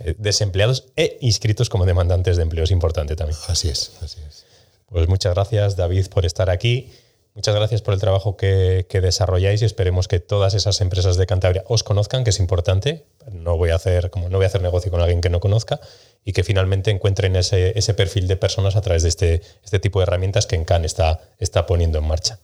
Eh, 0.00 0.14
desempleados 0.18 0.88
e 0.94 1.16
inscritos 1.22 1.70
como 1.70 1.86
demandantes 1.86 2.36
de 2.36 2.42
empleo 2.42 2.64
es 2.64 2.70
importante 2.70 3.16
también. 3.16 3.38
Así 3.48 3.70
es, 3.70 3.92
así 4.02 4.20
es. 4.28 4.44
Pues 4.90 5.08
muchas 5.08 5.32
gracias, 5.32 5.76
David, 5.76 6.08
por 6.08 6.26
estar 6.26 6.50
aquí. 6.50 6.92
Muchas 7.38 7.54
gracias 7.54 7.82
por 7.82 7.94
el 7.94 8.00
trabajo 8.00 8.36
que, 8.36 8.84
desarrolláis 8.90 9.62
y 9.62 9.64
esperemos 9.64 10.08
que 10.08 10.18
todas 10.18 10.54
esas 10.54 10.80
empresas 10.80 11.16
de 11.16 11.24
Cantabria 11.24 11.62
os 11.68 11.84
conozcan, 11.84 12.24
que 12.24 12.30
es 12.30 12.40
importante. 12.40 13.04
No 13.30 13.56
voy 13.56 13.70
a 13.70 13.76
hacer, 13.76 14.10
como 14.10 14.28
no 14.28 14.38
voy 14.38 14.44
a 14.44 14.48
hacer 14.48 14.60
negocio 14.60 14.90
con 14.90 15.00
alguien 15.00 15.20
que 15.20 15.30
no 15.30 15.38
conozca 15.38 15.78
y 16.24 16.32
que 16.32 16.42
finalmente 16.42 16.90
encuentren 16.90 17.36
ese, 17.36 17.94
perfil 17.94 18.26
de 18.26 18.36
personas 18.36 18.74
a 18.74 18.80
través 18.80 19.04
de 19.04 19.10
este, 19.10 19.42
este 19.62 19.78
tipo 19.78 20.00
de 20.00 20.02
herramientas 20.02 20.46
que 20.46 20.56
Encan 20.56 20.84
está, 20.84 21.20
está 21.38 21.64
poniendo 21.64 21.98
en 21.98 22.08
marcha. 22.08 22.40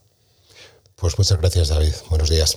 Pues 0.94 1.18
muchas 1.18 1.40
gracias, 1.40 1.70
David. 1.70 1.94
Buenos 2.08 2.30
días. 2.30 2.56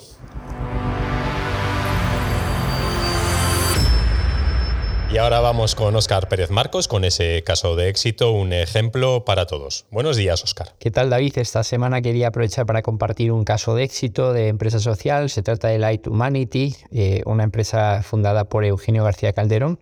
Y 5.10 5.20
ahora 5.20 5.40
vamos 5.40 5.74
con 5.74 5.96
Óscar 5.96 6.28
Pérez 6.28 6.52
Marcos, 6.52 6.90
con 6.90 7.06
ese 7.06 7.42
caso 7.46 7.78
de 7.78 7.88
éxito, 7.88 8.32
un 8.32 8.52
ejemplo 8.52 9.24
para 9.24 9.46
todos. 9.46 9.86
Buenos 9.90 10.18
días, 10.18 10.44
Óscar. 10.44 10.76
¿Qué 10.80 10.92
tal, 10.92 11.10
David? 11.10 11.38
Esta 11.38 11.64
semana 11.64 12.02
quería 12.02 12.28
aprovechar 12.28 12.66
para 12.66 12.82
compartir 12.82 13.32
un 13.32 13.46
caso 13.46 13.74
de 13.74 13.84
éxito 13.84 14.34
de 14.34 14.50
empresa 14.50 14.80
social. 14.80 15.30
Se 15.30 15.44
trata 15.44 15.70
de 15.70 15.80
Light 15.80 16.08
Humanity, 16.08 16.76
eh, 16.92 17.24
una 17.26 17.46
empresa 17.46 18.04
fundada 18.04 18.50
por 18.50 18.66
Eugenio 18.66 19.06
García 19.06 19.32
Calderón, 19.32 19.80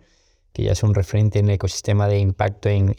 que 0.53 0.61
ya 0.61 0.73
es 0.73 0.83
un 0.83 0.93
referente 0.93 1.39
en 1.39 1.49
el 1.49 1.55
ecosistema 1.55 2.07
de 2.07 2.19
impacto 2.19 2.69
en, 2.69 2.95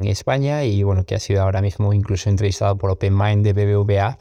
España 0.00 0.64
y 0.64 0.82
bueno, 0.82 1.04
que 1.04 1.14
ha 1.14 1.18
sido 1.18 1.42
ahora 1.42 1.60
mismo 1.60 1.92
incluso 1.92 2.30
entrevistado 2.30 2.78
por 2.78 2.90
Open 2.90 3.14
Mind 3.16 3.44
de 3.44 3.52
BBVA 3.52 4.18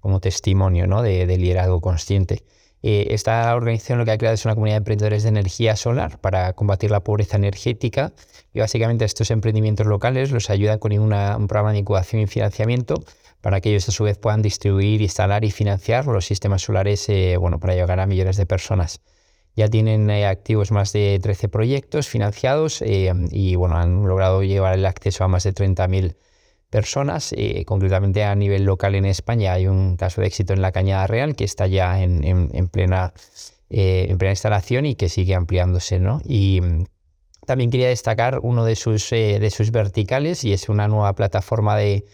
como 0.00 0.20
testimonio 0.20 0.86
¿no? 0.86 1.00
de, 1.00 1.24
liderazgo 1.26 1.80
consciente. 1.80 2.42
Eh, 2.82 3.08
esta 3.10 3.54
organización 3.54 3.98
lo 3.98 4.04
que 4.04 4.10
ha 4.10 4.18
creado 4.18 4.34
es 4.34 4.44
una 4.44 4.54
comunidad 4.54 4.74
de 4.74 4.78
emprendedores 4.78 5.22
de 5.22 5.28
energía 5.28 5.76
solar 5.76 6.18
para 6.18 6.52
combatir 6.54 6.90
la 6.90 7.00
pobreza 7.00 7.36
energética 7.36 8.12
y 8.52 8.58
básicamente 8.58 9.04
estos 9.04 9.30
emprendimientos 9.30 9.86
locales 9.86 10.32
los 10.32 10.50
ayudan 10.50 10.80
con 10.80 10.92
un 10.92 11.10
programa 11.46 11.72
de 11.72 11.78
incubación 11.78 12.22
y 12.22 12.26
financiamiento 12.26 12.96
para 13.40 13.60
que 13.60 13.70
ellos 13.70 13.88
a 13.88 13.92
su 13.92 14.04
vez 14.04 14.18
puedan 14.18 14.42
distribuir, 14.42 15.00
instalar 15.00 15.44
y 15.44 15.52
financiar 15.52 16.06
los 16.06 16.26
sistemas 16.26 16.62
solares 16.62 17.08
eh, 17.08 17.36
bueno, 17.38 17.60
para 17.60 17.74
llegar 17.74 18.00
a 18.00 18.06
millones 18.06 18.36
de 18.36 18.46
personas. 18.46 19.00
Ya 19.54 19.68
tienen 19.68 20.10
eh, 20.10 20.26
activos 20.26 20.72
más 20.72 20.92
de 20.92 21.20
13 21.22 21.48
proyectos 21.48 22.08
financiados 22.08 22.82
y 22.82 23.54
bueno, 23.54 23.76
han 23.76 24.06
logrado 24.06 24.42
llevar 24.42 24.74
el 24.74 24.86
acceso 24.86 25.24
a 25.24 25.28
más 25.28 25.44
de 25.44 25.54
30.000 25.54 26.16
personas. 26.72 27.32
Eh, 27.36 27.64
concretamente 27.66 28.24
a 28.24 28.34
nivel 28.34 28.64
local 28.64 28.96
en 28.96 29.04
España 29.04 29.52
hay 29.52 29.68
un 29.68 29.96
caso 29.96 30.20
de 30.22 30.26
éxito 30.26 30.54
en 30.54 30.62
la 30.62 30.72
Cañada 30.72 31.06
Real 31.06 31.36
que 31.36 31.44
está 31.44 31.68
ya 31.68 32.02
en, 32.02 32.68
plena, 32.68 33.12
eh, 33.70 34.06
en 34.08 34.18
plena 34.18 34.32
instalación 34.32 34.86
y 34.86 34.96
que 34.96 35.08
sigue 35.08 35.36
ampliándose. 35.36 36.00
¿no? 36.00 36.20
Y 36.24 36.60
mm, 36.60 36.86
también 37.46 37.70
quería 37.70 37.88
destacar 37.88 38.40
uno 38.42 38.64
de 38.64 38.74
sus, 38.74 39.12
eh, 39.12 39.38
de 39.38 39.50
sus 39.50 39.70
verticales 39.70 40.42
y 40.44 40.52
es 40.54 40.68
una 40.68 40.88
nueva 40.88 41.14
plataforma 41.14 41.76
de, 41.76 42.04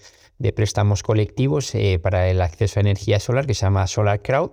préstamos 0.55 1.03
colectivos 1.03 1.73
para 2.01 2.29
el 2.29 2.41
acceso 2.41 2.79
a 2.79 2.83
energía 2.83 3.19
solar 3.19 3.45
que 3.45 3.55
se 3.55 3.63
llama 3.67 3.89
Solar 3.89 4.23
Crowd 4.23 4.53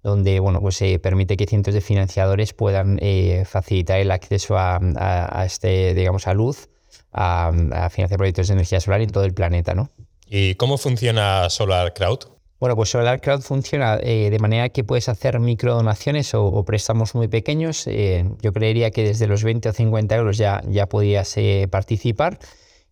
donde 0.00 0.38
bueno, 0.38 0.60
pues, 0.60 0.80
permite 1.02 1.36
que 1.36 1.46
cientos 1.46 1.74
de 1.74 1.80
financiadores 1.80 2.52
puedan 2.52 3.00
facilitar 3.44 3.98
el 3.98 4.12
acceso 4.12 4.56
a, 4.56 4.78
a, 4.78 5.44
este, 5.44 5.94
digamos, 5.94 6.28
a 6.28 6.34
luz 6.34 6.68
a, 7.12 7.50
financiar 7.90 8.18
proyectos 8.18 8.48
de 8.48 8.54
energía 8.54 8.80
solar 8.80 9.00
en 9.00 9.10
todo 9.10 9.24
el 9.24 9.34
planeta. 9.34 9.74
¿no? 9.74 9.90
¿Y 10.28 10.54
cómo 10.56 10.78
funciona 10.78 11.48
Solar 11.50 11.94
Crowd? 11.94 12.20
Bueno, 12.58 12.74
pues 12.74 12.88
Solar 12.88 13.20
Crowd 13.20 13.42
funciona 13.42 13.98
eh, 14.02 14.30
de 14.30 14.38
manera 14.38 14.70
que 14.70 14.82
puedes 14.82 15.08
hacer 15.10 15.38
microdonaciones 15.40 16.32
o, 16.34 16.46
o 16.46 16.64
préstamos 16.64 17.14
muy 17.14 17.28
pequeños. 17.28 17.86
Eh, 17.86 18.24
yo 18.40 18.52
creería 18.52 18.90
que 18.90 19.04
desde 19.04 19.26
los 19.26 19.44
20 19.44 19.68
o 19.68 19.72
50 19.72 20.16
euros 20.16 20.38
ya, 20.38 20.62
ya 20.66 20.86
podías 20.86 21.36
eh, 21.36 21.68
participar. 21.70 22.38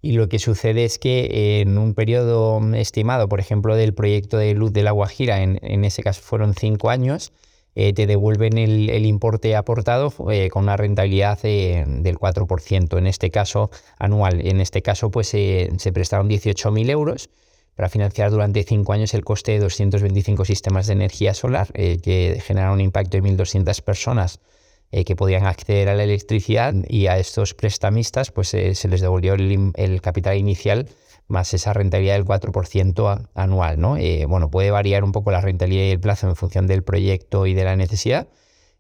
Y 0.02 0.12
lo 0.12 0.28
que 0.28 0.38
sucede 0.38 0.84
es 0.84 0.98
que 0.98 1.62
en 1.62 1.78
un 1.78 1.94
periodo 1.94 2.60
estimado, 2.74 3.26
por 3.26 3.40
ejemplo, 3.40 3.74
del 3.74 3.94
proyecto 3.94 4.36
de 4.36 4.52
luz 4.52 4.70
de 4.70 4.82
la 4.82 4.90
Guajira, 4.90 5.40
en, 5.40 5.58
en 5.62 5.86
ese 5.86 6.02
caso 6.02 6.20
fueron 6.20 6.52
cinco 6.54 6.90
años, 6.90 7.32
eh, 7.76 7.92
te 7.92 8.06
devuelven 8.06 8.56
el, 8.56 9.04
importe 9.04 9.56
aportado 9.56 10.12
eh, 10.30 10.48
con 10.48 10.64
una 10.64 10.76
rentabilidad 10.76 11.38
eh, 11.42 11.84
del 11.86 12.18
4%, 12.18 12.98
en 12.98 13.06
este 13.06 13.30
caso 13.30 13.70
anual. 13.98 14.46
En 14.46 14.60
este 14.60 14.80
caso, 14.80 15.10
pues 15.10 15.28
se 15.28 15.92
prestaron 15.92 16.28
18.000 16.28 16.90
euros 16.90 17.30
para 17.74 17.88
financiar 17.88 18.30
durante 18.30 18.62
cinco 18.62 18.92
años 18.92 19.14
el 19.14 19.24
coste 19.24 19.52
de 19.52 19.58
225 19.58 20.44
sistemas 20.44 20.86
de 20.86 20.92
energía 20.92 21.34
solar 21.34 21.72
que 21.72 22.40
generaron 22.46 22.74
un 22.74 22.80
impacto 22.82 23.16
de 23.16 23.24
1.200 23.24 23.82
personas 23.82 24.38
que 25.04 25.16
podían 25.16 25.44
acceder 25.44 25.88
a 25.88 25.96
la 25.96 26.04
electricidad 26.04 26.72
y 26.88 27.08
a 27.08 27.18
estos 27.18 27.52
prestamistas 27.54 28.30
pues 28.30 28.50
se 28.50 28.88
les 28.88 29.00
devolvió 29.00 29.34
el 29.34 30.00
capital 30.00 30.36
inicial 30.36 30.86
más 31.28 31.54
esa 31.54 31.72
rentabilidad 31.72 32.14
del 32.14 32.24
4% 32.24 33.28
anual. 33.34 33.80
¿no? 33.80 33.96
Eh, 33.96 34.26
bueno, 34.26 34.50
puede 34.50 34.70
variar 34.70 35.04
un 35.04 35.12
poco 35.12 35.30
la 35.30 35.40
rentabilidad 35.40 35.84
y 35.84 35.90
el 35.90 36.00
plazo 36.00 36.28
en 36.28 36.36
función 36.36 36.66
del 36.66 36.82
proyecto 36.82 37.46
y 37.46 37.54
de 37.54 37.64
la 37.64 37.76
necesidad, 37.76 38.28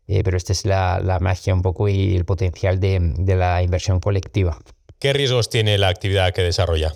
pero 0.06 0.36
esta 0.36 0.52
es 0.52 0.66
la, 0.66 1.18
magia 1.20 1.54
un 1.54 1.62
poco 1.62 1.88
y 1.88 2.14
el 2.14 2.24
potencial 2.24 2.78
de, 2.78 2.98
de 3.00 3.36
la 3.36 3.62
inversión 3.62 4.00
colectiva. 4.00 4.58
¿Qué 4.98 5.12
riesgos 5.12 5.48
tiene 5.48 5.78
la 5.78 5.88
actividad 5.88 6.32
que 6.32 6.42
desarrolla? 6.42 6.92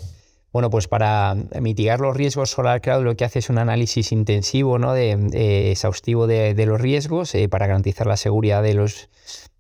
Bueno, 0.51 0.71
pues 0.71 0.89
para 0.89 1.37
mitigar 1.61 2.01
los 2.01 2.17
riesgos, 2.17 2.51
Solar 2.51 2.81
Cloud 2.81 3.05
lo 3.05 3.17
que 3.17 3.25
hace 3.25 3.41
es 3.41 3.51
un 3.51 3.59
análisis 3.59 4.13
intensivo, 4.13 4.79
¿no? 4.79 4.95
de, 4.95 5.71
exhaustivo 5.71 6.27
de, 6.27 6.67
los 6.67 6.81
riesgos 6.81 7.35
eh, 7.35 7.49
para 7.51 7.67
garantizar 7.67 8.07
la 8.07 8.17
seguridad 8.17 8.63
de 8.63 8.73
los, 8.73 9.11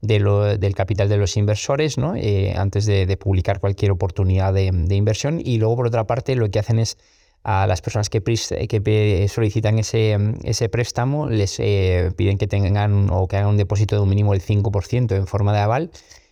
del 0.00 0.74
capital 0.74 1.10
de 1.10 1.18
los 1.18 1.36
inversores 1.36 1.98
¿no? 1.98 2.14
Eh, 2.16 2.54
antes 2.56 2.86
de, 2.86 3.16
publicar 3.18 3.60
cualquier 3.60 3.90
oportunidad 3.90 4.54
de, 4.54 4.94
inversión. 4.94 5.42
Y 5.44 5.58
luego, 5.58 5.76
por 5.76 5.86
otra 5.88 6.06
parte, 6.06 6.34
lo 6.36 6.50
que 6.50 6.58
hacen 6.58 6.78
es 6.78 6.96
a 7.44 7.66
las 7.66 7.82
personas 7.82 8.08
que, 8.08 8.22
que 8.22 9.28
solicitan 9.28 9.78
ese, 9.78 10.16
ese, 10.42 10.68
préstamo, 10.70 11.28
les 11.28 11.60
eh, 11.60 12.12
piden 12.16 12.38
que 12.38 12.46
tengan 12.46 13.10
o 13.10 13.28
que 13.28 13.36
hagan 13.36 13.50
un 13.50 13.56
depósito 13.58 13.96
de 13.96 14.02
un 14.02 14.08
mínimo 14.08 14.32
del 14.32 14.42
5% 14.42 15.14
en 15.14 15.26
forma 15.26 15.52
de 15.52 15.58
aval 15.58 15.90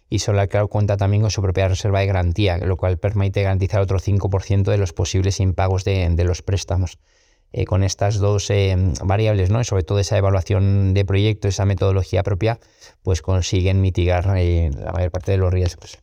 y 0.09 0.21
SolarCloud 0.21 0.69
cuenta 0.69 0.97
también 0.97 1.23
con 1.23 1.31
su 1.31 1.43
propia 1.43 1.69
reserva 1.69 2.01
de 2.01 2.07
garantía, 2.07 2.59
lo 2.59 2.77
cual 2.77 2.99
permite 2.99 3.43
garantizar 3.43 3.81
otro 3.81 3.99
5% 3.99 4.65
de 4.65 4.79
los 4.79 4.93
posibles 4.93 5.41
impagos 5.41 5.85
de, 5.85 6.25
los 6.25 6.43
préstamos. 6.43 6.99
Eh, 7.53 7.65
con 7.65 7.85
estas 7.85 8.17
dos 8.19 8.51
eh, 8.51 8.77
variables, 9.05 9.51
¿no? 9.51 9.63
sobre 9.65 9.85
todo 9.85 10.01
esa 10.01 10.19
evaluación 10.19 10.95
de 10.95 11.05
proyecto, 11.05 11.49
esa 11.49 11.65
metodología 11.65 12.23
propia, 12.23 12.59
pues 13.03 13.23
consiguen 13.23 13.81
mitigar 13.81 14.37
eh, 14.37 14.71
la 14.75 14.93
mayor 14.93 15.11
parte 15.11 15.33
de 15.33 15.39
los 15.39 15.53
riesgos. 15.53 15.99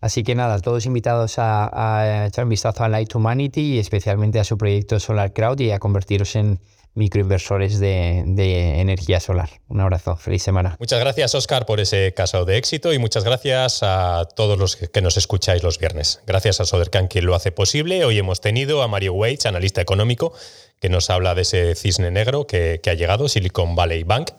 Así 0.00 0.22
que 0.22 0.34
nada, 0.34 0.60
todos 0.60 0.86
invitados 0.86 1.34
a, 1.38 2.26
echar 2.28 2.44
un 2.44 2.50
vistazo 2.50 2.84
a 2.84 2.88
Light 2.88 3.14
Humanity 3.14 3.74
y 3.74 3.78
especialmente 3.78 4.38
a 4.38 4.44
su 4.44 4.56
proyecto 4.56 5.00
Solar 5.00 5.32
Crowd 5.32 5.58
y 5.60 5.70
a 5.70 5.78
convertiros 5.78 6.36
en 6.36 6.60
microinversores 6.96 7.78
de, 7.78 8.24
de, 8.26 8.80
energía 8.80 9.20
solar. 9.20 9.50
Un 9.68 9.80
abrazo, 9.80 10.16
feliz 10.16 10.42
semana. 10.42 10.76
Muchas 10.80 10.98
gracias, 10.98 11.34
Oscar, 11.34 11.66
por 11.66 11.78
ese 11.78 12.14
caso 12.14 12.44
de 12.44 12.56
éxito 12.56 12.92
y 12.92 12.98
muchas 12.98 13.22
gracias 13.22 13.80
a 13.82 14.26
todos 14.34 14.58
los 14.58 14.76
que 14.76 15.02
nos 15.02 15.16
escucháis 15.16 15.62
los 15.62 15.78
viernes. 15.78 16.20
Gracias 16.26 16.60
a 16.60 16.64
Sodercan, 16.64 17.06
quien 17.08 17.26
lo 17.26 17.34
hace 17.34 17.52
posible. 17.52 18.04
Hoy 18.04 18.18
hemos 18.18 18.40
tenido 18.40 18.82
a 18.82 18.88
Mario 18.88 19.12
Waits, 19.12 19.46
analista 19.46 19.82
económico, 19.82 20.32
que 20.80 20.88
nos 20.88 21.10
habla 21.10 21.34
de 21.34 21.42
ese 21.42 21.74
cisne 21.74 22.10
negro 22.10 22.46
que, 22.46 22.80
que 22.82 22.90
ha 22.90 22.94
llegado, 22.94 23.28
Silicon 23.28 23.76
Valley 23.76 24.02
Bank. 24.02 24.30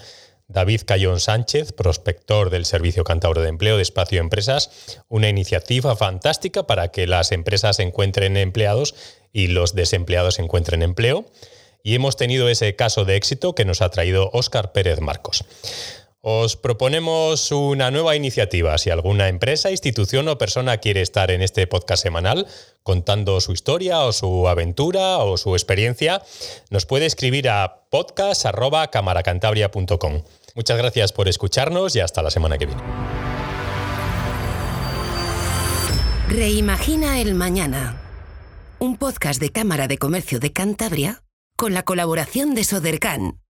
David 0.50 0.84
Cayón 0.86 1.20
Sánchez, 1.20 1.74
prospector 1.74 2.50
del 2.50 2.64
Servicio 2.64 3.04
Cantabro 3.04 3.42
de 3.42 3.50
Empleo 3.50 3.76
de 3.76 3.84
Espacio 3.84 4.22
Empresas, 4.22 4.96
una 5.10 5.28
iniciativa 5.28 5.94
fantástica 5.98 6.66
para 6.66 6.88
que 6.88 7.06
las 7.06 7.34
empresas 7.34 7.80
encuentren 7.80 8.38
empleados 8.38 8.96
y 9.34 9.48
los 9.48 9.76
desempleados 9.76 10.40
encuentren 10.40 10.84
empleo 10.84 11.26
y 11.88 11.96
hemos 11.96 12.18
tenido 12.18 12.50
ese 12.50 12.76
caso 12.76 13.06
de 13.06 13.16
éxito 13.16 13.56
que 13.56 13.64
nos 13.64 13.82
ha 13.82 13.90
traído 13.90 14.30
Óscar 14.34 14.74
Pérez 14.74 15.00
Marcos. 15.00 15.46
Os 16.20 16.58
proponemos 16.58 17.54
una 17.54 17.92
nueva 17.92 18.18
iniciativa. 18.18 18.78
Si 18.78 18.90
alguna 18.90 19.30
empresa, 19.30 19.72
institución 19.72 20.28
o 20.28 20.38
persona 20.38 20.80
quiere 20.84 21.02
estar 21.02 21.32
en 21.32 21.42
este 21.42 21.66
podcast 21.66 22.04
semanal 22.04 22.46
contando 22.84 23.40
su 23.40 23.54
historia 23.54 24.02
o 24.02 24.12
su 24.12 24.50
aventura 24.50 25.20
o 25.20 25.38
su 25.38 25.56
experiencia, 25.56 26.22
nos 26.70 26.86
puede 26.86 27.06
escribir 27.06 27.48
a 27.48 27.86
podcast.camaracantabria.com. 27.90 30.24
Muchas 30.56 30.78
gracias 30.78 31.14
por 31.14 31.30
escucharnos 31.30 31.96
y 31.96 32.02
hasta 32.02 32.22
la 32.22 32.32
semana 32.32 32.58
que 32.58 32.66
viene. 32.66 32.84
Reimagina 36.28 37.22
el 37.22 37.34
mañana. 37.34 38.02
Un 38.78 38.98
podcast 38.98 39.40
de 39.40 39.54
Cámara 39.54 39.88
de 39.88 39.98
Comercio 39.98 40.42
de 40.42 40.52
Cantabria 40.52 41.24
con 41.58 41.74
la 41.74 41.84
colaboración 41.84 42.54
de 42.54 42.64
Sodercan 42.64 43.42